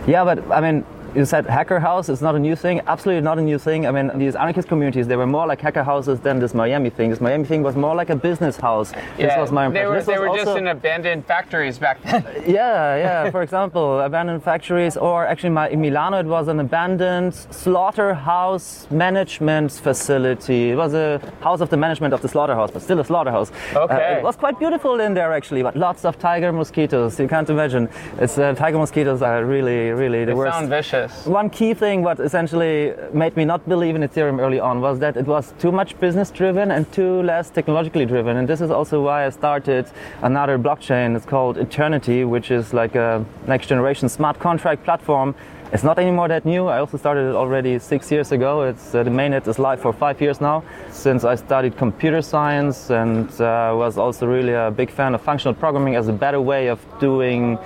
[0.07, 2.81] Yeah, but I mean, you said hacker house is not a new thing.
[2.87, 3.87] Absolutely not a new thing.
[3.87, 7.11] I mean, these anarchist communities, they were more like hacker houses than this Miami thing.
[7.11, 8.93] This Miami thing was more like a business house.
[8.93, 9.91] Yeah, this was my impression.
[9.91, 12.25] They were, they were just in abandoned factories back then.
[12.47, 13.31] yeah, yeah.
[13.31, 20.71] For example, abandoned factories, or actually in Milano, it was an abandoned slaughterhouse management facility.
[20.71, 23.51] It was a house of the management of the slaughterhouse, but still a slaughterhouse.
[23.75, 23.95] Okay.
[23.95, 27.19] Uh, it was quite beautiful in there actually, but lots of tiger mosquitoes.
[27.19, 27.89] You can't imagine.
[28.19, 30.55] It's uh, tiger mosquitoes are really, really the they worst.
[30.55, 31.02] Sound vicious.
[31.25, 35.17] One key thing what essentially made me not believe in Ethereum early on was that
[35.17, 38.37] it was too much business driven and too less technologically driven.
[38.37, 39.87] And this is also why I started
[40.23, 41.17] another blockchain.
[41.17, 45.35] It's called Aeternity, which is like a next generation smart contract platform.
[45.73, 46.67] It's not anymore that new.
[46.67, 48.61] I also started it already six years ago.
[48.61, 50.63] It's uh, the mainnet is live for five years now.
[50.91, 55.55] Since I studied computer science and uh, was also really a big fan of functional
[55.55, 57.59] programming as a better way of doing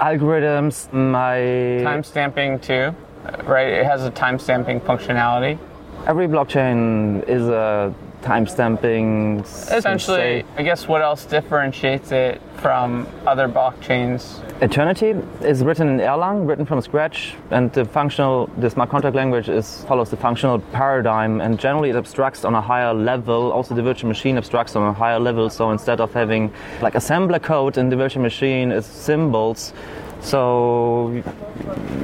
[0.00, 1.38] algorithms, my
[1.84, 2.94] timestamping too,
[3.44, 3.68] right?
[3.68, 5.58] It has a timestamping functionality.
[6.06, 9.42] Every blockchain is a timestamping.
[9.70, 14.40] Essentially, I guess what else differentiates it from other blockchains?
[14.62, 15.10] Aeternity
[15.42, 19.84] is written in Erlang, written from scratch, and the functional, the smart contract language is
[19.84, 23.52] follows the functional paradigm, and generally it abstracts on a higher level.
[23.52, 25.50] Also, the virtual machine abstracts on a higher level.
[25.50, 29.74] So instead of having like assembler code in the virtual machine, it's symbols.
[30.20, 31.22] So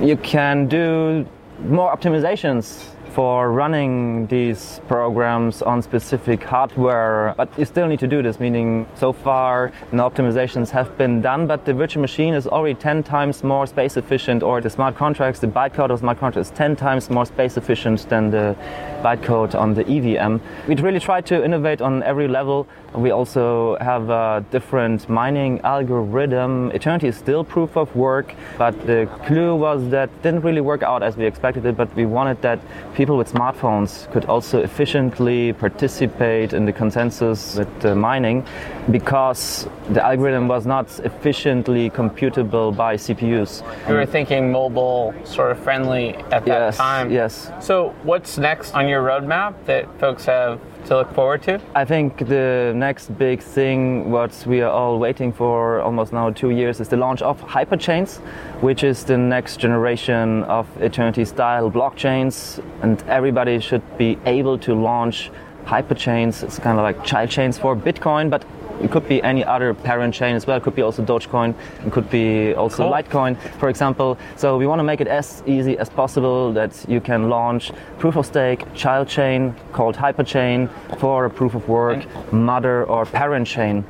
[0.02, 1.26] you can do
[1.64, 8.22] more optimizations for running these programs on specific hardware, but you still need to do
[8.22, 12.74] this, meaning so far no optimizations have been done, but the virtual machine is already
[12.74, 16.56] 10 times more space efficient, or the smart contracts, the bytecode of smart contracts is
[16.56, 18.56] 10 times more space efficient than the
[19.02, 20.36] bytecode on the EVM.
[20.68, 22.66] We really try to innovate on every level.
[22.94, 26.70] We also have a different mining algorithm.
[26.72, 31.02] Aeternity is still proof of work, but the clue was that didn't really work out
[31.02, 32.60] as we expected it, but we wanted that
[33.00, 38.46] people with smartphones could also efficiently participate in the consensus with uh, mining
[38.90, 43.62] because the algorithm was not efficiently computable by CPUs.
[43.88, 47.10] We were thinking mobile sort of friendly at that yes, time.
[47.10, 47.50] Yes.
[47.58, 51.60] So, what's next on your roadmap that folks have to look forward to?
[51.74, 56.50] I think the next big thing, what we are all waiting for almost now two
[56.50, 58.18] years, is the launch of Hyperchains,
[58.60, 62.62] which is the next generation of Aeternity style blockchains.
[62.82, 65.30] And everybody should be able to launch
[65.64, 66.42] Hyperchains.
[66.42, 68.44] It's kind of like child chains for Bitcoin, but
[68.80, 70.56] it could be any other parent chain as well.
[70.56, 71.54] It could be also Dogecoin.
[71.86, 72.92] It could be also cool.
[72.92, 74.18] Litecoin, for example.
[74.36, 78.16] So we want to make it as easy as possible that you can launch proof
[78.16, 83.84] of stake child chain called Hyperchain for a proof of work mother or parent chain.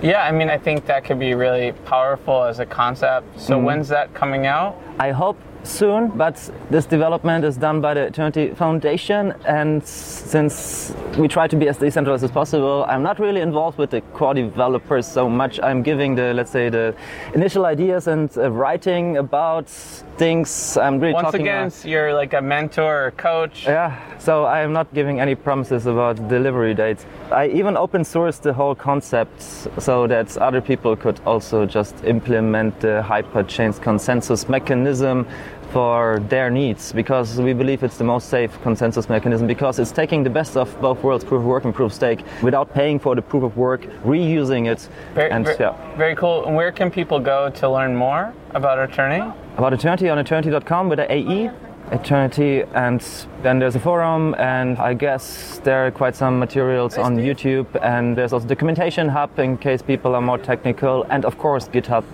[0.00, 3.40] Yeah, I mean, I think that could be really powerful as a concept.
[3.40, 3.64] So mm-hmm.
[3.64, 4.80] when's that coming out?
[5.00, 9.34] I hope soon, but this development is done by the Aeternity Foundation.
[9.44, 13.90] And since we try to be as decentralized as possible, I'm not really involved with
[13.90, 15.60] the core developers so much.
[15.62, 16.94] I'm giving the, let's say, the
[17.34, 20.76] initial ideas and uh, writing about things.
[20.76, 23.64] I'm really Once again, about, you're like a mentor or coach.
[23.64, 27.06] Yeah, so I am not giving any promises about delivery dates.
[27.30, 29.42] I even open sourced the whole concept
[29.78, 35.26] so that other people could also just implement the hyperchains consensus mechanism
[35.70, 40.22] for their needs because we believe it's the most safe consensus mechanism because it's taking
[40.22, 43.14] the best of both worlds, proof of work and proof of stake, without paying for
[43.14, 44.88] the proof of work, reusing it.
[45.14, 45.96] Very, and, very, yeah.
[45.96, 46.46] very cool.
[46.46, 49.24] And where can people go to learn more about Aeternity?
[49.56, 51.50] About Aeternity on aeternity.com with the AE.
[51.90, 53.00] Aeternity, and
[53.42, 58.14] then there's a forum, and I guess there are quite some materials on YouTube, and
[58.14, 62.04] there's also documentation hub in case people are more technical, and of course GitHub.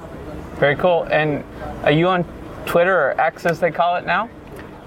[0.61, 1.03] Very cool.
[1.11, 1.43] And
[1.83, 2.25] are you on
[2.67, 4.29] Twitter or X as they call it now?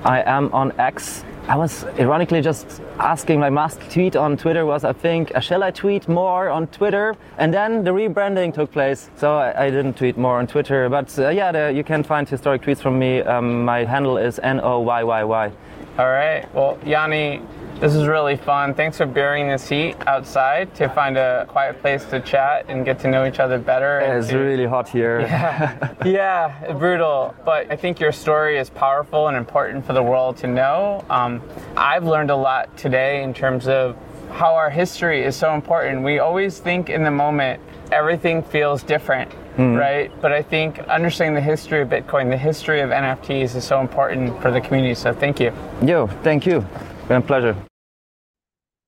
[0.03, 1.23] I am on X.
[1.47, 5.63] I was ironically just asking my last tweet on Twitter was I think uh, shall
[5.63, 9.93] I tweet more on Twitter and then the rebranding took place so I, I didn't
[9.93, 13.21] tweet more on Twitter but uh, yeah the, you can find historic tweets from me
[13.21, 15.51] um, my handle is N O Y Y Y.
[15.97, 17.41] All right well Yanni
[17.79, 18.73] this is really fun.
[18.73, 22.97] Thanks for bearing this heat outside to find a quiet place to chat and get
[23.01, 23.99] to know each other better.
[24.01, 25.19] Yeah, it's to, really hot here.
[25.27, 27.35] Yeah, yeah, brutal.
[27.45, 31.05] But I think your story is powerful and important for the world to know.
[31.11, 31.39] Um,
[31.75, 33.95] I've learned a lot today in terms of
[34.31, 36.03] how our history is so important.
[36.03, 39.77] We always think in the moment everything feels different, mm.
[39.77, 40.11] right?
[40.21, 44.41] But I think understanding the history of Bitcoin, the history of NFTs is so important
[44.41, 44.95] for the community.
[44.95, 45.51] So thank you.
[45.83, 46.65] Yo, thank you.
[47.07, 47.55] Been a pleasure.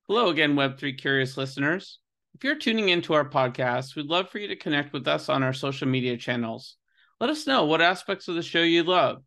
[0.08, 1.98] Hello again, Web3 curious listeners.
[2.34, 5.42] If you're tuning into our podcast, we'd love for you to connect with us on
[5.42, 6.76] our social media channels.
[7.20, 9.22] Let us know what aspects of the show you love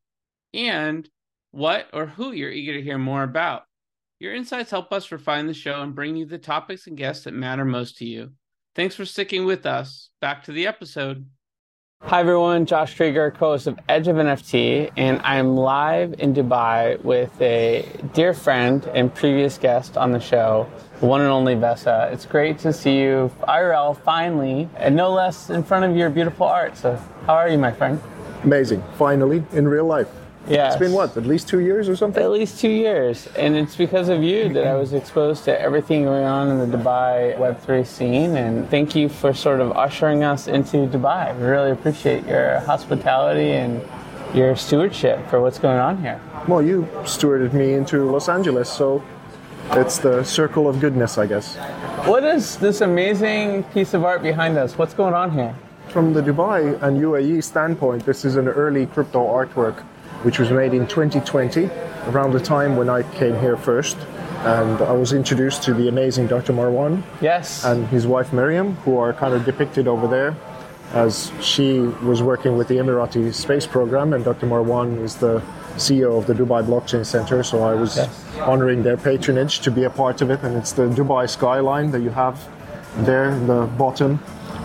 [0.54, 1.08] and
[1.52, 3.64] what or who you're eager to hear more about.
[4.20, 7.34] Your insights help us refine the show and bring you the topics and guests that
[7.34, 8.32] matter most to you.
[8.76, 10.10] Thanks for sticking with us.
[10.22, 11.28] Back to the episode.
[12.08, 17.32] Hi everyone, Josh Kriger, co-host of Edge of NFT, and I'm live in Dubai with
[17.42, 22.12] a dear friend and previous guest on the show, the one and only Vesa.
[22.12, 26.46] It's great to see you IRL finally, and no less in front of your beautiful
[26.46, 26.76] art.
[26.76, 28.02] So, how are you, my friend?
[28.44, 30.10] Amazing, finally in real life.
[30.48, 30.68] Yeah.
[30.68, 32.22] It's been what, at least two years or something?
[32.22, 33.28] At least two years.
[33.38, 36.78] And it's because of you that I was exposed to everything going on in the
[36.78, 38.36] Dubai Web3 scene.
[38.36, 41.36] And thank you for sort of ushering us into Dubai.
[41.38, 43.82] We really appreciate your hospitality and
[44.34, 46.20] your stewardship for what's going on here.
[46.48, 49.02] Well, you stewarded me into Los Angeles, so
[49.72, 51.56] it's the circle of goodness, I guess.
[52.06, 54.78] What is this amazing piece of art behind us?
[54.78, 55.56] What's going on here?
[55.90, 59.86] From the Dubai and UAE standpoint, this is an early crypto artwork
[60.24, 61.70] which was made in 2020,
[62.08, 63.98] around the time when I came here first.
[64.44, 66.52] And I was introduced to the amazing Dr.
[66.52, 67.02] Marwan.
[67.22, 67.64] Yes.
[67.64, 70.36] And his wife Miriam, who are kind of depicted over there,
[70.92, 74.48] as she was working with the Emirati space program, and Dr.
[74.48, 75.42] Marwan is the
[75.76, 77.42] CEO of the Dubai Blockchain Center.
[77.42, 78.10] So I was yes.
[78.40, 80.44] honoring their patronage to be a part of it.
[80.44, 82.48] And it's the Dubai skyline that you have
[82.98, 84.20] there in the bottom.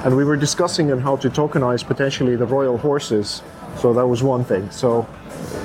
[0.05, 3.42] And we were discussing on how to tokenize potentially the royal horses.
[3.79, 4.71] So that was one thing.
[4.71, 5.07] So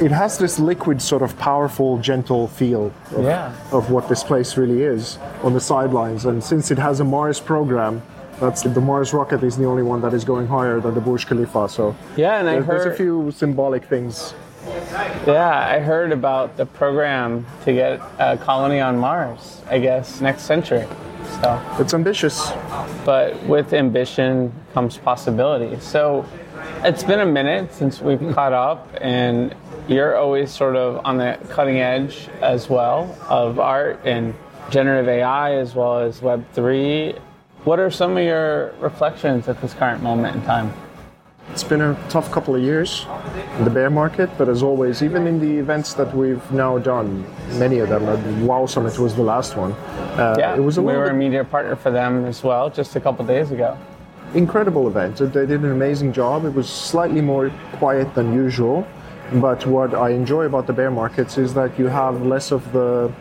[0.04, 3.56] it has this liquid, sort of powerful, gentle feel of, yeah.
[3.72, 6.26] of what this place really is on the sidelines.
[6.26, 8.02] And since it has a Mars program,
[8.40, 11.26] that's the Mars rocket is the only one that is going higher than the Burj
[11.26, 11.70] Khalifa.
[11.70, 14.34] So yeah, and I there's, heard there's a few symbolic things.
[15.26, 19.62] Yeah, I heard about the program to get a colony on Mars.
[19.70, 20.86] I guess next century.
[21.42, 22.52] So it's ambitious,
[23.06, 25.80] but with ambition comes possibility.
[25.80, 26.26] So
[26.86, 29.56] it's been a minute since we've caught up, and
[29.88, 34.34] you're always sort of on the cutting edge as well of art and
[34.70, 37.18] generative AI as well as Web3.
[37.64, 40.74] What are some of your reflections at this current moment in time?
[41.52, 43.06] It's been a tough couple of years
[43.58, 47.26] in the bear market, but as always, even in the events that we've now done,
[47.60, 49.74] many of them, Wow Summit was the last one.
[49.74, 52.96] Uh, yeah, it was a we were a media partner for them as well just
[52.96, 53.78] a couple days ago.
[54.34, 55.18] Incredible event.
[55.18, 56.46] They did an amazing job.
[56.46, 58.88] It was slightly more quiet than usual,
[59.34, 63.14] but what I enjoy about the bear markets is that you have less of the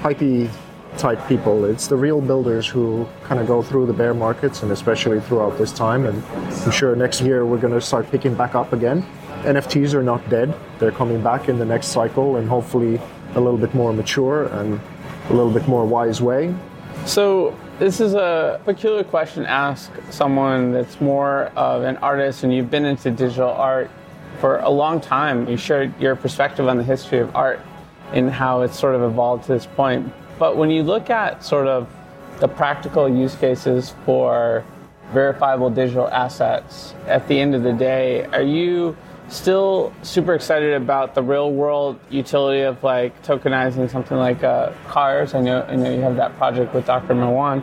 [0.00, 0.48] hypey
[0.96, 1.64] type people.
[1.64, 5.58] It's the real builders who kind of go through the bear markets and especially throughout
[5.58, 6.06] this time.
[6.06, 9.04] And I'm sure next year we're going to start picking back up again.
[9.42, 10.54] NFTs are not dead.
[10.78, 13.00] They're coming back in the next cycle and hopefully
[13.34, 14.80] a little bit more mature and
[15.28, 16.54] a little bit more wise way.
[17.06, 22.54] So this is a peculiar question to ask someone that's more of an artist and
[22.54, 23.90] you've been into digital art
[24.38, 25.48] for a long time.
[25.48, 27.58] You shared your perspective on the history of art
[28.12, 30.12] and how it's sort of evolved to this point.
[30.38, 31.88] But when you look at sort of
[32.38, 34.62] the practical use cases for
[35.10, 38.94] verifiable digital assets, at the end of the day, are you
[39.30, 45.34] still super excited about the real world utility of like tokenizing something like uh, cars?
[45.34, 47.14] I know, I know you have that project with Dr.
[47.14, 47.62] Marwan.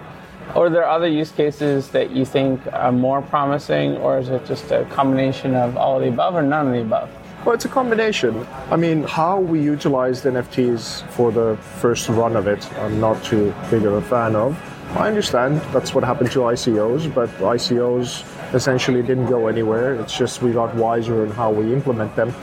[0.55, 4.45] Or are there other use cases that you think are more promising, or is it
[4.45, 7.09] just a combination of all of the above or none of the above?
[7.45, 8.47] Well, it's a combination.
[8.71, 13.53] I mean, how we utilized NFTs for the first run of it, I'm not too
[13.69, 14.57] big of a fan of.
[14.95, 19.95] I understand that's what happened to ICOs, but ICOs essentially didn't go anywhere.
[19.95, 22.33] It's just we got wiser in how we implement them.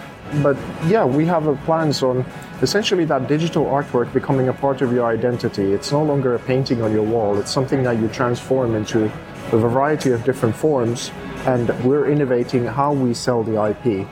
[0.42, 2.24] But yeah, we have plans on
[2.62, 5.72] essentially that digital artwork becoming a part of your identity.
[5.72, 9.05] It's no longer a painting on your wall, it's something that you transform into
[9.52, 11.11] a variety of different forms.
[11.46, 14.09] And we're innovating how we sell the IP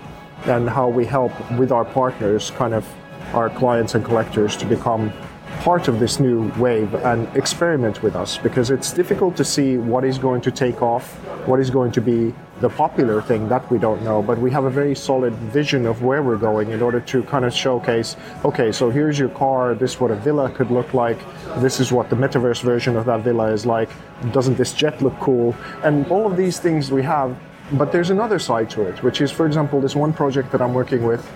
[0.46, 2.86] and how we help with our partners kind of
[3.32, 5.12] our clients and collectors to become
[5.60, 10.04] part of this new wave and experiment with us because it's difficult to see what
[10.04, 11.14] is going to take off,
[11.46, 14.64] what is going to be the popular thing that we don't know, but we have
[14.64, 18.72] a very solid vision of where we're going in order to kind of showcase okay,
[18.72, 21.18] so here's your car, this is what a villa could look like,
[21.58, 23.90] this is what the metaverse version of that villa is like,
[24.32, 25.54] doesn't this jet look cool?
[25.84, 27.36] And all of these things we have,
[27.72, 30.74] but there's another side to it, which is, for example, this one project that I'm
[30.74, 31.28] working with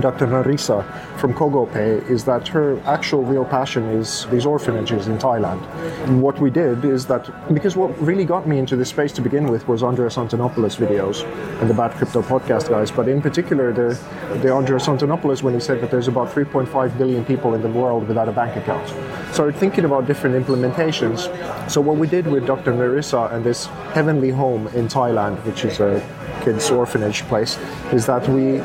[0.00, 0.26] Dr.
[0.26, 0.82] Narisa
[1.18, 5.62] from Kogope is that her actual real passion is these orphanages in Thailand.
[6.06, 9.20] And what we did is that because what really got me into this space to
[9.20, 11.24] begin with was Andreas Antonopoulos videos
[11.60, 13.98] and the Bad Crypto podcast guys, but in particular the
[14.40, 18.08] the Andreas Antonopoulos when he said that there's about 3.5 billion people in the world
[18.08, 18.88] without a bank account.
[19.34, 21.28] Started thinking about different implementations.
[21.70, 22.72] So what we did with Dr.
[22.72, 26.02] Narisa and this Heavenly Home in Thailand, which is a
[26.42, 27.58] kids orphanage place,
[27.92, 28.58] is that we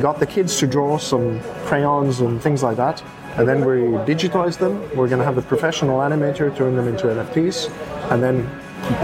[0.00, 3.00] got the kids to draw some crayons and things like that.
[3.36, 3.78] And then we
[4.12, 4.74] digitize them.
[4.96, 7.70] We're going to have a professional animator turn them into NFTs
[8.10, 8.36] and then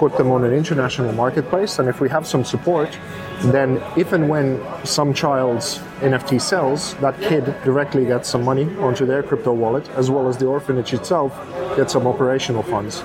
[0.02, 1.78] put them on an international marketplace.
[1.78, 2.98] And if we have some support,
[3.44, 9.06] then if and when some child's NFT sells, that kid directly gets some money onto
[9.06, 11.34] their crypto wallet, as well as the orphanage itself
[11.76, 12.96] gets some operational funds.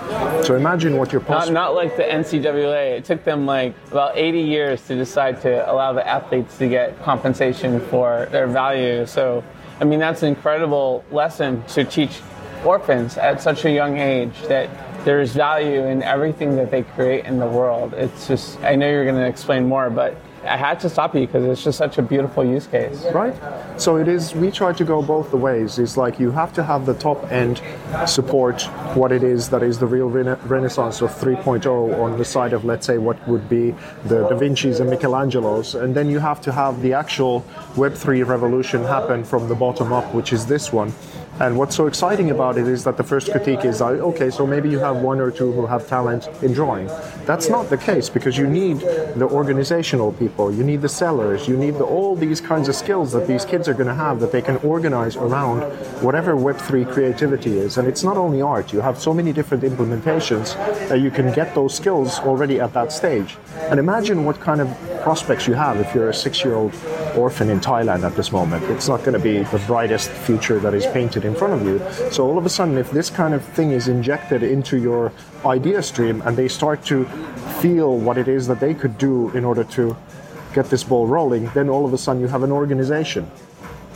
[0.46, 2.98] So imagine what your not, not like the NCAA.
[2.98, 7.02] It took them like about 80 years to decide to allow the athletes to get
[7.04, 9.06] compensation for their value.
[9.06, 9.44] So,
[9.80, 12.22] I mean, that's an incredible lesson to teach
[12.66, 14.70] orphans at such a young age that
[15.06, 17.94] there's value in everything that they create in the world.
[17.94, 21.26] It's just, I know you're going to explain more, but I had to stop you
[21.26, 23.06] because it's just such a beautiful use case.
[23.14, 23.36] Right.
[23.78, 24.34] So it is.
[24.36, 25.80] We try to go both the ways.
[25.80, 27.62] It's like you have to have the top end
[28.06, 28.64] support
[28.96, 32.66] what it is that is the real rena- renaissance of 3.0 on the side of
[32.66, 33.74] let's say what would be
[34.06, 37.42] the Da Vinci's and Michelangelos, and then you have to have the actual
[37.76, 40.94] Web3 revolution happen from the bottom up, which is this one.
[41.38, 44.48] And what's so exciting about it is that the first critique is, uh, okay, so
[44.48, 46.88] maybe you have one or two who have talent in drawing.
[47.26, 51.58] That's not the case because you need the organizational people, you need the sellers, you
[51.58, 54.32] need the, all these kinds of skills that these kids are going to have that
[54.32, 55.64] they can organize around
[56.02, 57.78] whatever Web3 creativity is.
[57.78, 60.56] And it's not only art, you have so many different implementations
[60.88, 63.36] that you can get those skills already at that stage.
[63.70, 64.70] And imagine what kind of
[65.02, 66.74] prospects you have if you're a six year old
[67.18, 68.64] orphan in Thailand at this moment.
[68.66, 71.80] It's not going to be the brightest future that is painted in front of you.
[72.12, 75.12] So all of a sudden, if this kind of thing is injected into your
[75.46, 77.06] idea stream and they start to
[77.62, 79.96] feel what it is that they could do in order to
[80.54, 83.30] get this ball rolling, then all of a sudden you have an organization.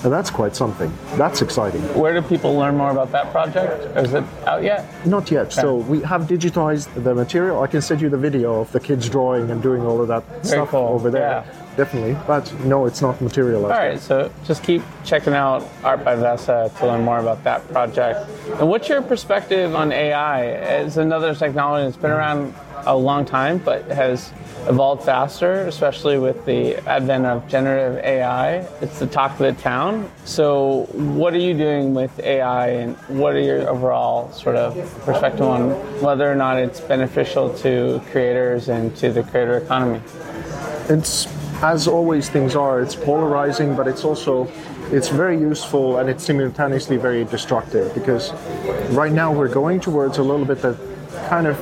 [0.01, 0.91] And that's quite something.
[1.17, 1.81] That's exciting.
[1.93, 3.97] Where do people learn more about that project?
[3.97, 4.85] Is it out yet?
[5.05, 5.51] Not yet.
[5.51, 7.61] So we have digitized the material.
[7.61, 10.23] I can send you the video of the kids drawing and doing all of that
[10.25, 10.87] Very stuff cool.
[10.87, 11.43] over there.
[11.45, 11.65] Yeah.
[11.79, 12.17] Definitely.
[12.27, 13.71] But no, it's not materialized.
[13.71, 17.65] All right, so just keep checking out Art by Vesa to learn more about that
[17.69, 18.29] project.
[18.59, 20.41] And what's your perspective on AI?
[20.81, 22.53] It's another technology that's been around
[22.85, 24.33] a long time, but has
[24.67, 28.57] evolved faster, especially with the advent of generative AI.
[28.81, 30.11] It's the talk of the town.
[30.25, 34.75] So, what are you doing with AI, and what are your overall sort of
[35.05, 35.69] perspective on
[36.01, 40.01] whether or not it's beneficial to creators and to the creator economy?
[40.89, 41.27] it's
[41.61, 44.47] as always things are it's polarizing but it's also
[44.91, 48.31] it's very useful and it's simultaneously very destructive because
[48.91, 50.77] right now we're going towards a little bit that
[51.27, 51.57] kind of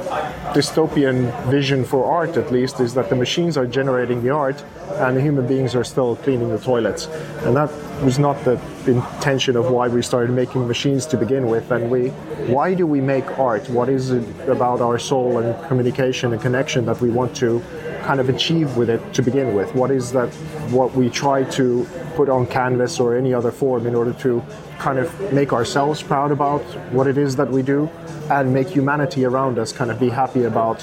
[0.53, 4.63] dystopian vision for art at least is that the machines are generating the art
[4.99, 7.07] and the human beings are still cleaning the toilets.
[7.43, 7.71] And that
[8.03, 11.71] was not the intention of why we started making machines to begin with.
[11.71, 12.09] And we
[12.53, 13.69] why do we make art?
[13.69, 17.61] What is it about our soul and communication and connection that we want to
[18.07, 19.75] kind of achieve with it to begin with?
[19.75, 20.33] What is that
[20.71, 21.85] what we try to
[22.15, 24.41] put on canvas or any other form in order to
[24.79, 26.61] kind of make ourselves proud about
[26.93, 27.89] what it is that we do
[28.31, 30.81] and make humanity around us kind of be happy about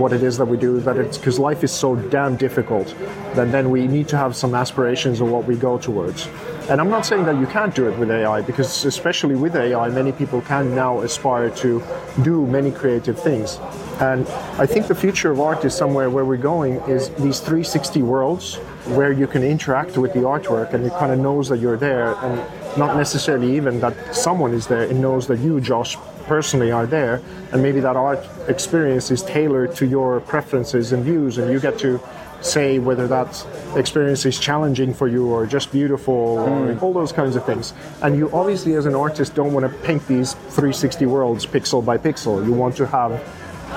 [0.00, 0.80] what it is that we do?
[0.80, 2.94] That it's because life is so damn difficult
[3.34, 6.28] that then we need to have some aspirations of what we go towards.
[6.70, 9.90] And i'm not saying that you can't do it with ai because especially with ai
[9.90, 11.82] many people can now aspire to
[12.22, 13.58] do many creative things
[14.00, 14.26] and
[14.58, 18.58] i think the future of art is somewhere where we're going is these 360 worlds
[18.86, 22.14] where you can interact with the artwork and it kind of knows that you're there
[22.16, 22.38] and
[22.76, 24.82] not necessarily even that someone is there.
[24.82, 27.22] It knows that you josh personally are there
[27.52, 28.18] and maybe that art
[28.48, 32.00] experience is tailored to your preferences and views and you get to
[32.40, 36.82] say whether that experience is challenging for you or just beautiful or mm.
[36.82, 37.72] all those kinds of things.
[38.02, 41.96] And you obviously as an artist don't want to paint these 360 worlds pixel by
[41.96, 42.44] pixel.
[42.44, 43.12] You want to have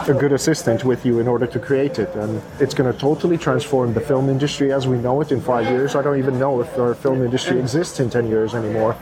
[0.07, 3.37] a good assistant with you in order to create it and it's going to totally
[3.37, 6.61] transform the film industry as we know it in five years i don't even know
[6.61, 8.95] if our film industry exists in 10 years anymore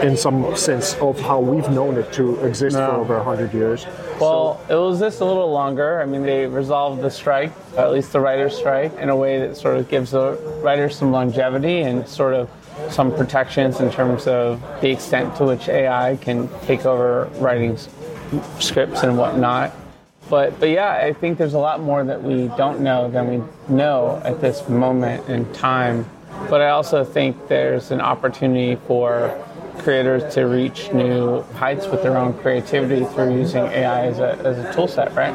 [0.00, 3.86] in some sense of how we've known it to exist for over 100 years.
[4.20, 6.00] Well, it was just a little longer.
[6.00, 9.56] I mean, they resolved the strike, at least the writer's strike, in a way that
[9.56, 12.50] sort of gives the writers some longevity and sort of
[12.90, 17.76] some protections in terms of the extent to which AI can take over writing
[18.58, 19.72] scripts and whatnot.
[20.32, 23.42] But, but yeah, I think there's a lot more that we don't know than we
[23.68, 26.08] know at this moment in time.
[26.48, 29.38] But I also think there's an opportunity for
[29.80, 34.58] creators to reach new heights with their own creativity through using AI as a, as
[34.58, 35.34] a tool set, right?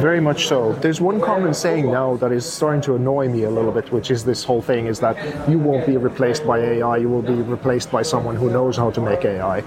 [0.00, 0.74] Very much so.
[0.74, 4.12] There's one common saying now that is starting to annoy me a little bit, which
[4.12, 7.34] is this whole thing is that you won't be replaced by AI, you will be
[7.34, 9.60] replaced by someone who knows how to make AI.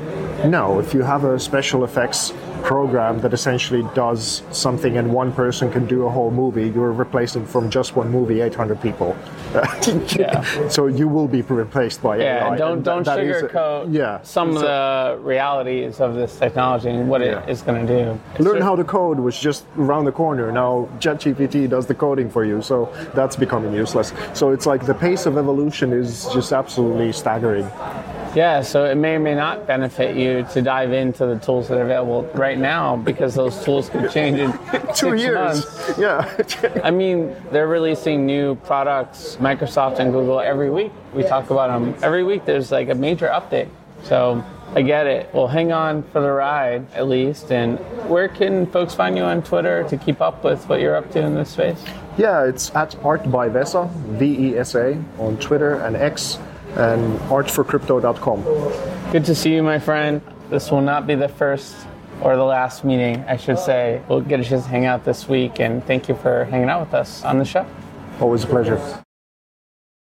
[0.46, 2.32] No, if you have a special effects
[2.72, 7.46] program that essentially does something and one person can do a whole movie, you're replacing
[7.46, 9.16] from just one movie 800 people.
[10.18, 10.44] Yeah.
[10.76, 12.58] so you will be replaced by Yeah, AI.
[12.58, 14.20] don't and that- don't that sugarcoat yeah.
[14.24, 17.42] some of So- the realities of this technology and what Yeah.
[17.44, 17.94] it is going to
[18.38, 18.44] do.
[18.44, 20.52] Learn how to code was just around the corner.
[20.52, 24.12] Now ChatGPT does the coding for you, so that's becoming useless.
[24.34, 27.68] So it's like the pace of evolution is just absolutely staggering.
[28.36, 31.78] Yeah, so it may or may not benefit you to dive into the tools that
[31.78, 34.52] are available right now because those tools could change in
[34.96, 35.36] Two six years.
[35.66, 35.98] months.
[35.98, 36.82] Yeah.
[36.84, 40.92] I mean, they're releasing new products, Microsoft and Google, every week.
[41.14, 42.46] We talk about them every week.
[42.46, 43.70] There's like a major update.
[44.04, 44.44] So
[44.76, 45.34] I get it.
[45.34, 47.52] Well, hang on for the ride at least.
[47.52, 51.10] And where can folks find you on Twitter to keep up with what you're up
[51.12, 51.84] to in this space?
[52.18, 56.40] yeah, it's at Art by Vesa, V E S A, on Twitter and X,
[56.78, 59.12] and artforcrypto.com.
[59.12, 60.22] Good to see you, my friend.
[60.50, 61.76] This will not be the first
[62.22, 64.02] or the last meeting, I should say.
[64.08, 66.82] We'll get a chance to hang out this week, and thank you for hanging out
[66.82, 67.66] with us on the show.
[68.20, 69.04] Always a pleasure.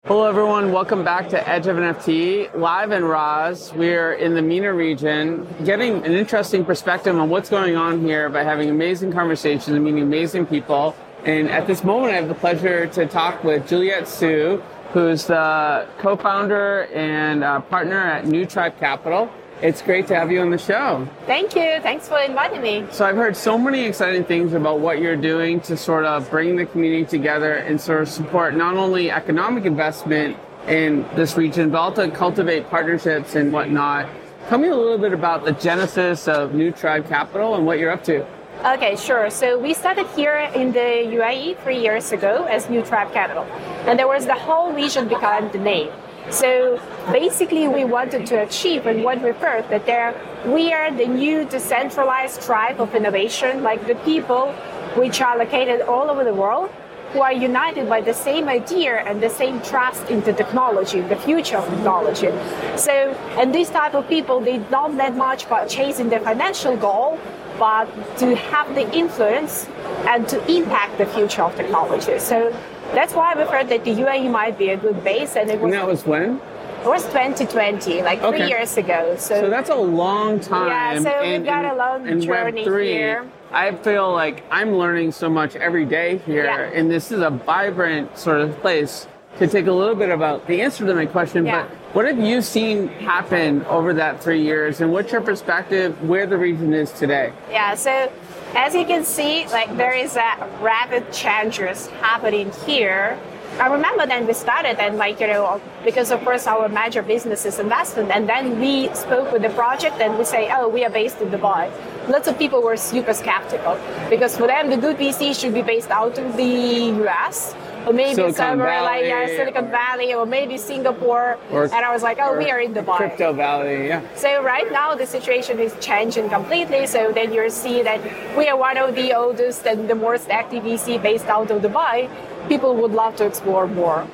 [0.06, 0.72] Hello, everyone.
[0.72, 3.74] Welcome back to Edge of NFT, live in Roz.
[3.74, 8.44] We're in the MENA region, getting an interesting perspective on what's going on here by
[8.44, 10.96] having amazing conversations and meeting amazing people.
[11.24, 14.62] And at this moment, I have the pleasure to talk with Juliet Su,
[14.96, 19.30] who's the co-founder and uh, partner at New Tribe Capital.
[19.62, 21.06] It's great to have you on the show.
[21.26, 21.82] Thank you.
[21.82, 22.86] Thanks for inviting me.
[22.92, 26.56] So I've heard so many exciting things about what you're doing to sort of bring
[26.56, 30.38] the community together and sort of support not only economic investment
[30.70, 34.08] in this region, but also cultivate partnerships and whatnot.
[34.48, 37.92] Tell me a little bit about the genesis of New Tribe Capital and what you're
[37.92, 38.26] up to.
[38.64, 39.30] Okay, sure.
[39.30, 43.44] So we started here in the UAE three years ago as New Tribe Capital,
[43.86, 45.92] and there was the whole vision behind the name.
[46.32, 46.82] So
[47.12, 51.46] basically, we wanted to achieve and what we heard that there we are the new
[51.46, 54.52] decentralized tribe of innovation, like the people
[54.96, 56.72] which are located all over the world
[57.14, 61.58] who are united by the same idea and the same trust into technology, the future
[61.58, 62.30] of technology.
[62.76, 62.92] So,
[63.40, 67.20] and these type of people, they don't that much about chasing their financial goal,
[67.60, 67.86] but
[68.20, 69.68] to have the influence
[70.08, 72.20] and to impact the future of technology.
[72.20, 72.56] So
[72.94, 75.66] that's why we thought that the UAE might be a good base, and it was,
[75.66, 76.40] And that was when?
[76.84, 78.38] it was 2020, like Okay.
[78.38, 79.16] three years ago.
[79.18, 80.68] So, So that's a long time.
[80.68, 82.84] Yeah, so we've got a long journey Web3.
[82.86, 83.26] here.
[83.52, 86.78] I feel like I'm learning so much every day here, Yeah.
[86.80, 89.08] and this is a vibrant sort of place
[89.38, 91.46] to take a little bit about the answer to my question.
[91.46, 91.64] Yeah.
[91.64, 96.26] But what have you seen happen over that three years, and what's your perspective where
[96.26, 97.34] the region is today?
[97.50, 98.12] Yeah, so
[98.56, 103.20] as you can see, like there is a rapid changes happening here.
[103.60, 107.46] I remember then we started and like, you know, because of course our major business
[107.46, 110.90] is investment and then we spoke with the project and we say, oh, we are
[110.90, 111.72] based in Dubai.
[112.10, 113.80] Lots of people were super skeptical
[114.10, 117.56] because for them the good VC should be based out of the US
[117.86, 121.38] or maybe Silicon somewhere like yeah, Silicon or- Valley or maybe Singapore.
[121.52, 122.98] Or- and I was like, oh, we are in Dubai.
[122.98, 124.02] Crypto Valley, yeah.
[124.16, 126.88] So right now the situation is changing completely.
[126.88, 128.00] So then you see that
[128.38, 132.10] we are one of the oldest and the most active VC based out of Dubai.
[132.48, 134.08] People would love to explore more.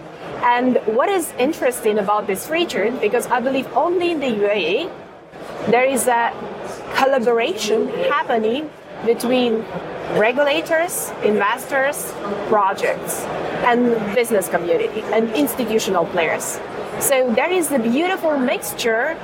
[0.43, 4.91] And what is interesting about this region, because I believe only in the UAE
[5.67, 6.34] there is a
[6.95, 8.69] collaboration happening
[9.06, 9.66] between
[10.16, 12.12] regulators, investors,
[12.47, 13.22] projects,
[13.64, 16.60] and business community and institutional players.
[16.99, 19.16] So there is a beautiful mixture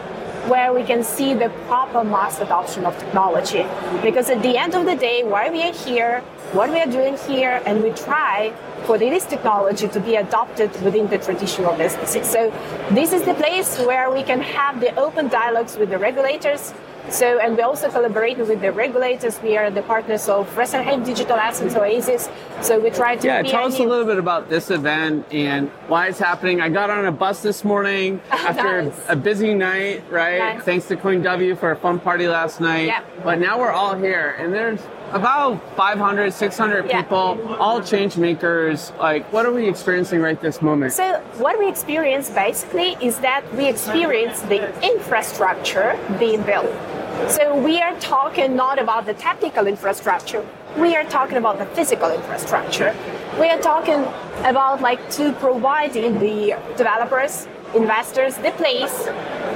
[0.47, 3.65] where we can see the proper mass adoption of technology.
[4.01, 6.21] Because at the end of the day, why we are here,
[6.53, 8.53] what we are doing here, and we try
[8.85, 12.25] for this technology to be adopted within the traditional businesses.
[12.25, 12.53] So
[12.91, 16.73] this is the place where we can have the open dialogues with the regulators,
[17.09, 19.39] So, and we also collaborate with the regulators.
[19.41, 22.29] We are the partners of Ras Al Khaimah Digital Assets Oasis.
[22.61, 26.07] So we try to Yeah, tell us a little bit about this event and why
[26.07, 26.59] it's happening.
[26.59, 28.93] I got on a bus this morning after Nice.
[29.07, 30.39] a busy night, right?
[30.55, 30.63] Nice.
[30.63, 32.87] Thanks to CoinW for a fun party last night.
[32.87, 33.03] Yeah.
[33.23, 34.81] But now we're all here and there's
[35.13, 37.01] about 500, 600 Yeah.
[37.01, 38.91] people, all change makers.
[38.99, 40.91] Like, what are we experiencing right this moment?
[40.91, 46.69] So what we experience basically is that we experience the infrastructure being built.
[47.25, 50.45] So we are talking not about the technical infrastructure.
[50.77, 52.95] We are talking about the physical infrastructure.
[53.39, 54.05] We are talking
[54.45, 59.05] about like to providing the developers, investors the place.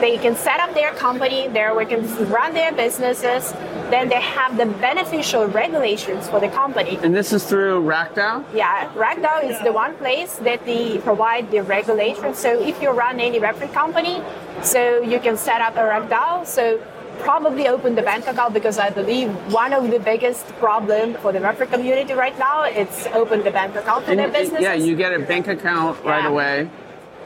[0.02, 3.54] They can set up their company there, we can run their businesses.
[3.92, 6.98] Then they have the beneficial regulations for the company.
[7.04, 8.44] and this is through RAK DAO?
[8.54, 12.34] Yeah, RAK DAO is the one place that they provide the regulation.
[12.34, 14.24] So if you run any Web3 company,
[14.64, 16.46] so you can set up a RAK DAO.
[16.46, 16.82] So
[17.22, 21.40] probably open the bank account because I believe one of the biggest problem for the
[21.40, 24.64] Web3 community right now it's open the bank account for And their businesses.
[24.64, 26.30] yeah, you get a bank account right Yeah.
[26.30, 26.70] away.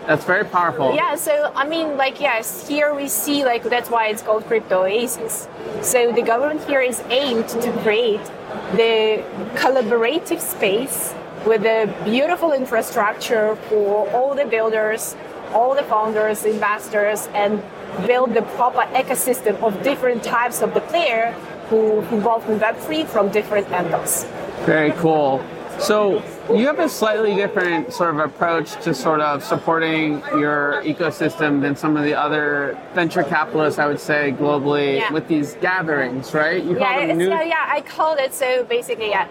[0.07, 0.93] That's very powerful.
[0.93, 4.83] Yeah, so I mean, like, yes, here we see, like, that's why it's called Crypto
[4.83, 5.47] Oasis.
[5.81, 8.25] So the government here is aimed to create
[8.81, 9.23] the
[9.55, 11.15] collaborative space
[11.45, 15.15] with a beautiful infrastructure for all the builders,
[15.53, 17.51] all the founders, investors, and
[18.07, 21.31] build the proper ecosystem of different types of the player
[21.69, 24.25] who who involved in Web3 from different angles.
[24.65, 25.43] Very cool.
[25.79, 26.23] So
[26.53, 31.75] you have a slightly different sort of approach to sort of supporting your ecosystem than
[31.75, 35.11] some of the other venture capitalists, I would say, globally Yeah.
[35.11, 36.63] with these gatherings, right?
[36.63, 39.25] You call Yeah, them new- yeah, yeah, I call it so basically, yeah.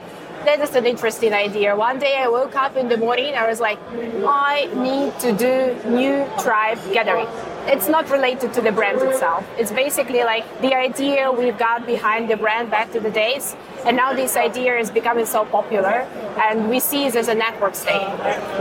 [0.44, 1.74] That is an interesting idea.
[1.74, 3.78] One day I woke up in the morning, I was like,
[4.26, 7.28] I need to do new tribe gathering.
[7.66, 9.46] It's not related to the brand itself.
[9.58, 13.56] It's basically like the idea we've got behind the brand back to the days,
[13.86, 16.06] and now this idea is becoming so popular,
[16.44, 18.06] and we see it as a network state.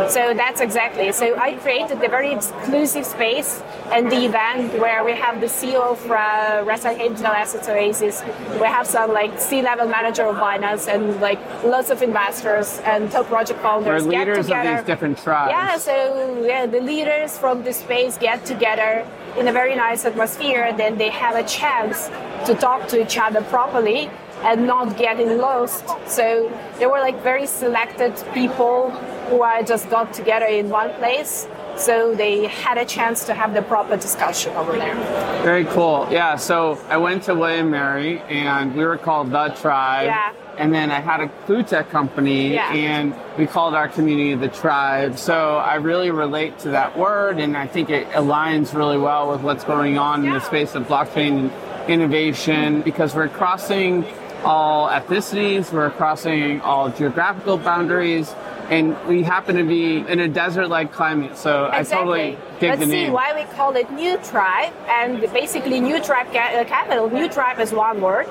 [0.10, 1.12] So that's exactly.
[1.12, 5.82] So I created the very exclusive space and the event where we have the CEO
[5.91, 8.24] of uh, Resa Digital Assets Oasis.
[8.60, 13.28] We have some like C-level manager of Binance and like lots of investors and top
[13.28, 14.78] project founders get leaders of together.
[14.78, 15.51] these different tribes.
[15.51, 18.92] Yeah, so yeah, the leaders from the space get together
[19.37, 20.73] in a very nice atmosphere.
[20.81, 22.09] Then they have a chance
[22.47, 24.09] to talk to each other properly
[24.43, 25.85] and not getting lost.
[26.05, 28.91] So there were like very selected people
[29.29, 31.47] who I just got together in one place.
[31.75, 34.95] So they had a chance to have the proper discussion over there.
[35.43, 36.07] Very cool.
[36.11, 40.07] Yeah, so I went to William Mary and we were called The Tribe.
[40.07, 40.33] Yeah.
[40.58, 42.72] And then I had a food tech company Yeah.
[42.74, 45.18] and we called our community the tribe.
[45.18, 49.41] So I really relate to that word and I think it aligns really well with
[49.41, 51.51] what's going on in the space of blockchain
[51.88, 54.06] innovation because we're crossing
[54.43, 58.34] all ethnicities, we're crossing all geographical boundaries,
[58.70, 61.38] and we happen to be in a desert like climate.
[61.38, 65.80] So I totally dig Let's the see why we call it New Tribe, and basically
[65.80, 67.10] New Tribe uh, capital.
[67.10, 68.28] New Tribe is one word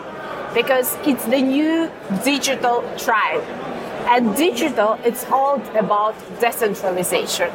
[0.55, 1.91] because it's the new
[2.25, 3.43] digital tribe,
[4.09, 7.51] and digital it's all about decentralization.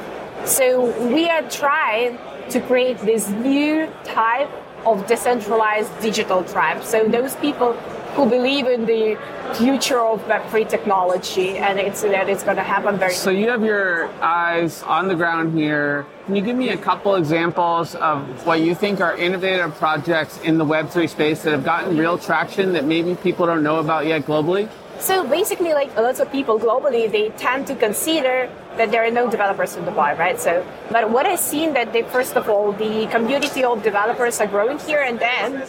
[0.45, 2.17] So we are trying
[2.49, 4.49] to create this new type
[4.85, 6.83] of decentralized digital tribe.
[6.83, 7.75] So those people
[8.17, 9.15] who believe in the
[9.53, 13.23] future of Web3 technology and it's that it's going to happen very soon.
[13.25, 16.07] So you have your eyes on the ground here.
[16.25, 20.57] Can you give me a couple examples of what you think are innovative projects in
[20.57, 24.23] the Web3 space that have gotten real traction that maybe people don't know about yet
[24.23, 24.67] globally?
[24.97, 29.29] So basically, like lots of people globally, they tend to consider that there are no
[29.29, 30.39] developers in Dubai, right?
[30.39, 34.47] So, but what I've seen that they, first of all, the community of developers are
[34.47, 35.61] growing here, and then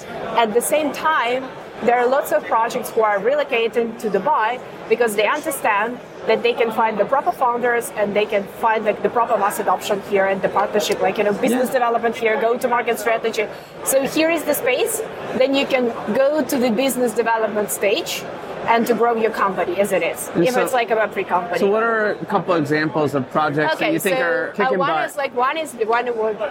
[0.42, 1.44] at the same time,
[1.82, 6.52] there are lots of projects who are relocating to Dubai because they understand that they
[6.52, 10.26] can find the proper founders and they can find like the proper mass adoption here
[10.26, 13.46] and the partnership, like you know, business development here, go-to-market strategy.
[13.84, 15.00] So here is the space.
[15.38, 18.22] Then you can go to the business development stage
[18.66, 21.26] and to grow your company as it is, And if so- it's like a Web3
[21.26, 21.58] company.
[21.58, 24.78] So what are a couple examples of projects that you think so are uh, kicking
[24.78, 25.08] one butt?
[25.08, 26.06] is like one is the one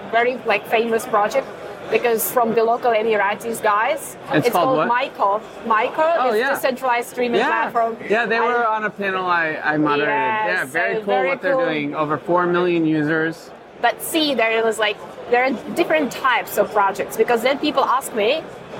[0.09, 1.45] very like famous project
[1.91, 4.17] because from the local Emiratis guys.
[4.31, 4.89] It's called what?
[4.89, 5.41] Myco.
[5.65, 6.53] Myco Oh, is yeah.
[6.53, 7.97] decentralized streaming yeah, platform.
[8.09, 10.07] yeah, they I- were on a panel I, I moderated.
[10.09, 11.95] Yeah, yeah, very so cool very what they're doing.
[11.95, 13.51] Over four million users.
[13.81, 14.97] but see there was like
[15.31, 18.29] there are different types of projects because then people ask me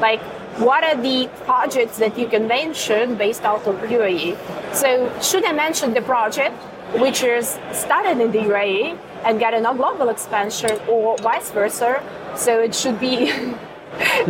[0.02, 0.22] like
[0.68, 4.30] what are the projects that you can mention based out of UAE
[4.82, 4.90] so
[5.28, 6.56] should I mention the project
[7.04, 7.46] which is
[7.84, 12.02] started in the UAE and get a global expansion or vice versa.
[12.36, 13.32] So it should be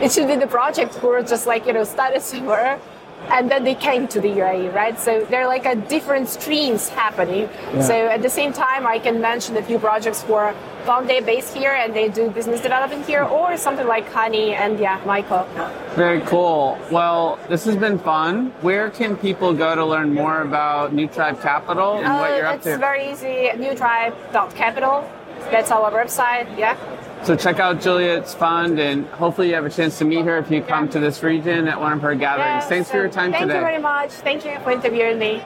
[0.00, 2.80] it should be the project who just like, you know, started somewhere
[3.28, 4.98] and then they came to the UAE, right?
[4.98, 7.48] So there are like a different streams happening.
[7.74, 7.82] Yeah.
[7.82, 10.54] So at the same time, I can mention a few projects for
[10.86, 15.00] Bondi based here and they do business development here, or something like Honey and yeah,
[15.04, 15.46] Michael.
[15.94, 16.78] Very cool.
[16.90, 18.52] Well, this has been fun.
[18.62, 22.46] Where can people go to learn more about New Tribe Capital and uh, what you're
[22.46, 22.70] up to?
[22.70, 23.50] It's very easy.
[23.54, 25.10] Newtribe.capital.
[25.50, 26.46] That's our website.
[26.58, 26.76] Yeah.
[27.22, 30.50] So check out Juliet's fund, and hopefully you have a chance to meet her if
[30.50, 30.92] you come yeah.
[30.92, 32.62] to this region at one of her gatherings.
[32.62, 33.60] Yes, Thanks so for your time thank today.
[33.60, 34.10] Thank you very much.
[34.10, 35.42] Thank you for interviewing me.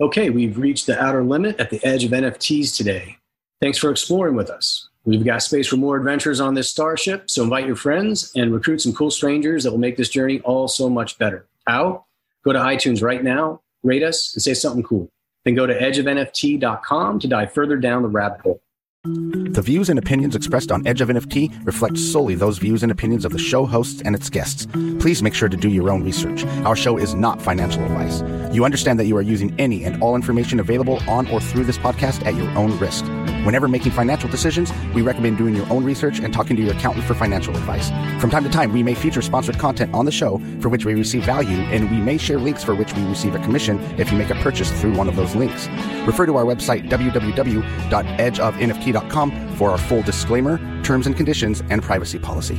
[0.00, 3.16] Okay, we've reached the outer limit at the edge of NFTs today.
[3.60, 4.88] Thanks for exploring with us.
[5.04, 8.80] We've got space for more adventures on this starship, so invite your friends and recruit
[8.80, 11.46] some cool strangers that will make this journey all so much better.
[11.66, 12.06] How?
[12.44, 15.08] Go to iTunes right now, rate us, and say something cool.
[15.44, 18.60] Then go to edgeofnft.com to dive further down the rabbit hole.
[19.04, 23.24] The views and opinions expressed on Edge of NFT reflect solely those views and opinions
[23.24, 24.66] of the show hosts and its guests.
[24.98, 26.44] Please make sure to do your own research.
[26.64, 28.22] Our show is not financial advice.
[28.52, 31.78] You understand that you are using any and all information available on or through this
[31.78, 33.04] podcast at your own risk.
[33.44, 37.04] Whenever making financial decisions, we recommend doing your own research and talking to your accountant
[37.04, 37.90] for financial advice.
[38.20, 40.94] From time to time, we may feature sponsored content on the show for which we
[40.94, 44.18] receive value, and we may share links for which we receive a commission if you
[44.18, 45.68] make a purchase through one of those links.
[46.06, 52.56] Refer to our website, www.edgeofnft.com, for our full disclaimer, terms and conditions, and privacy policy.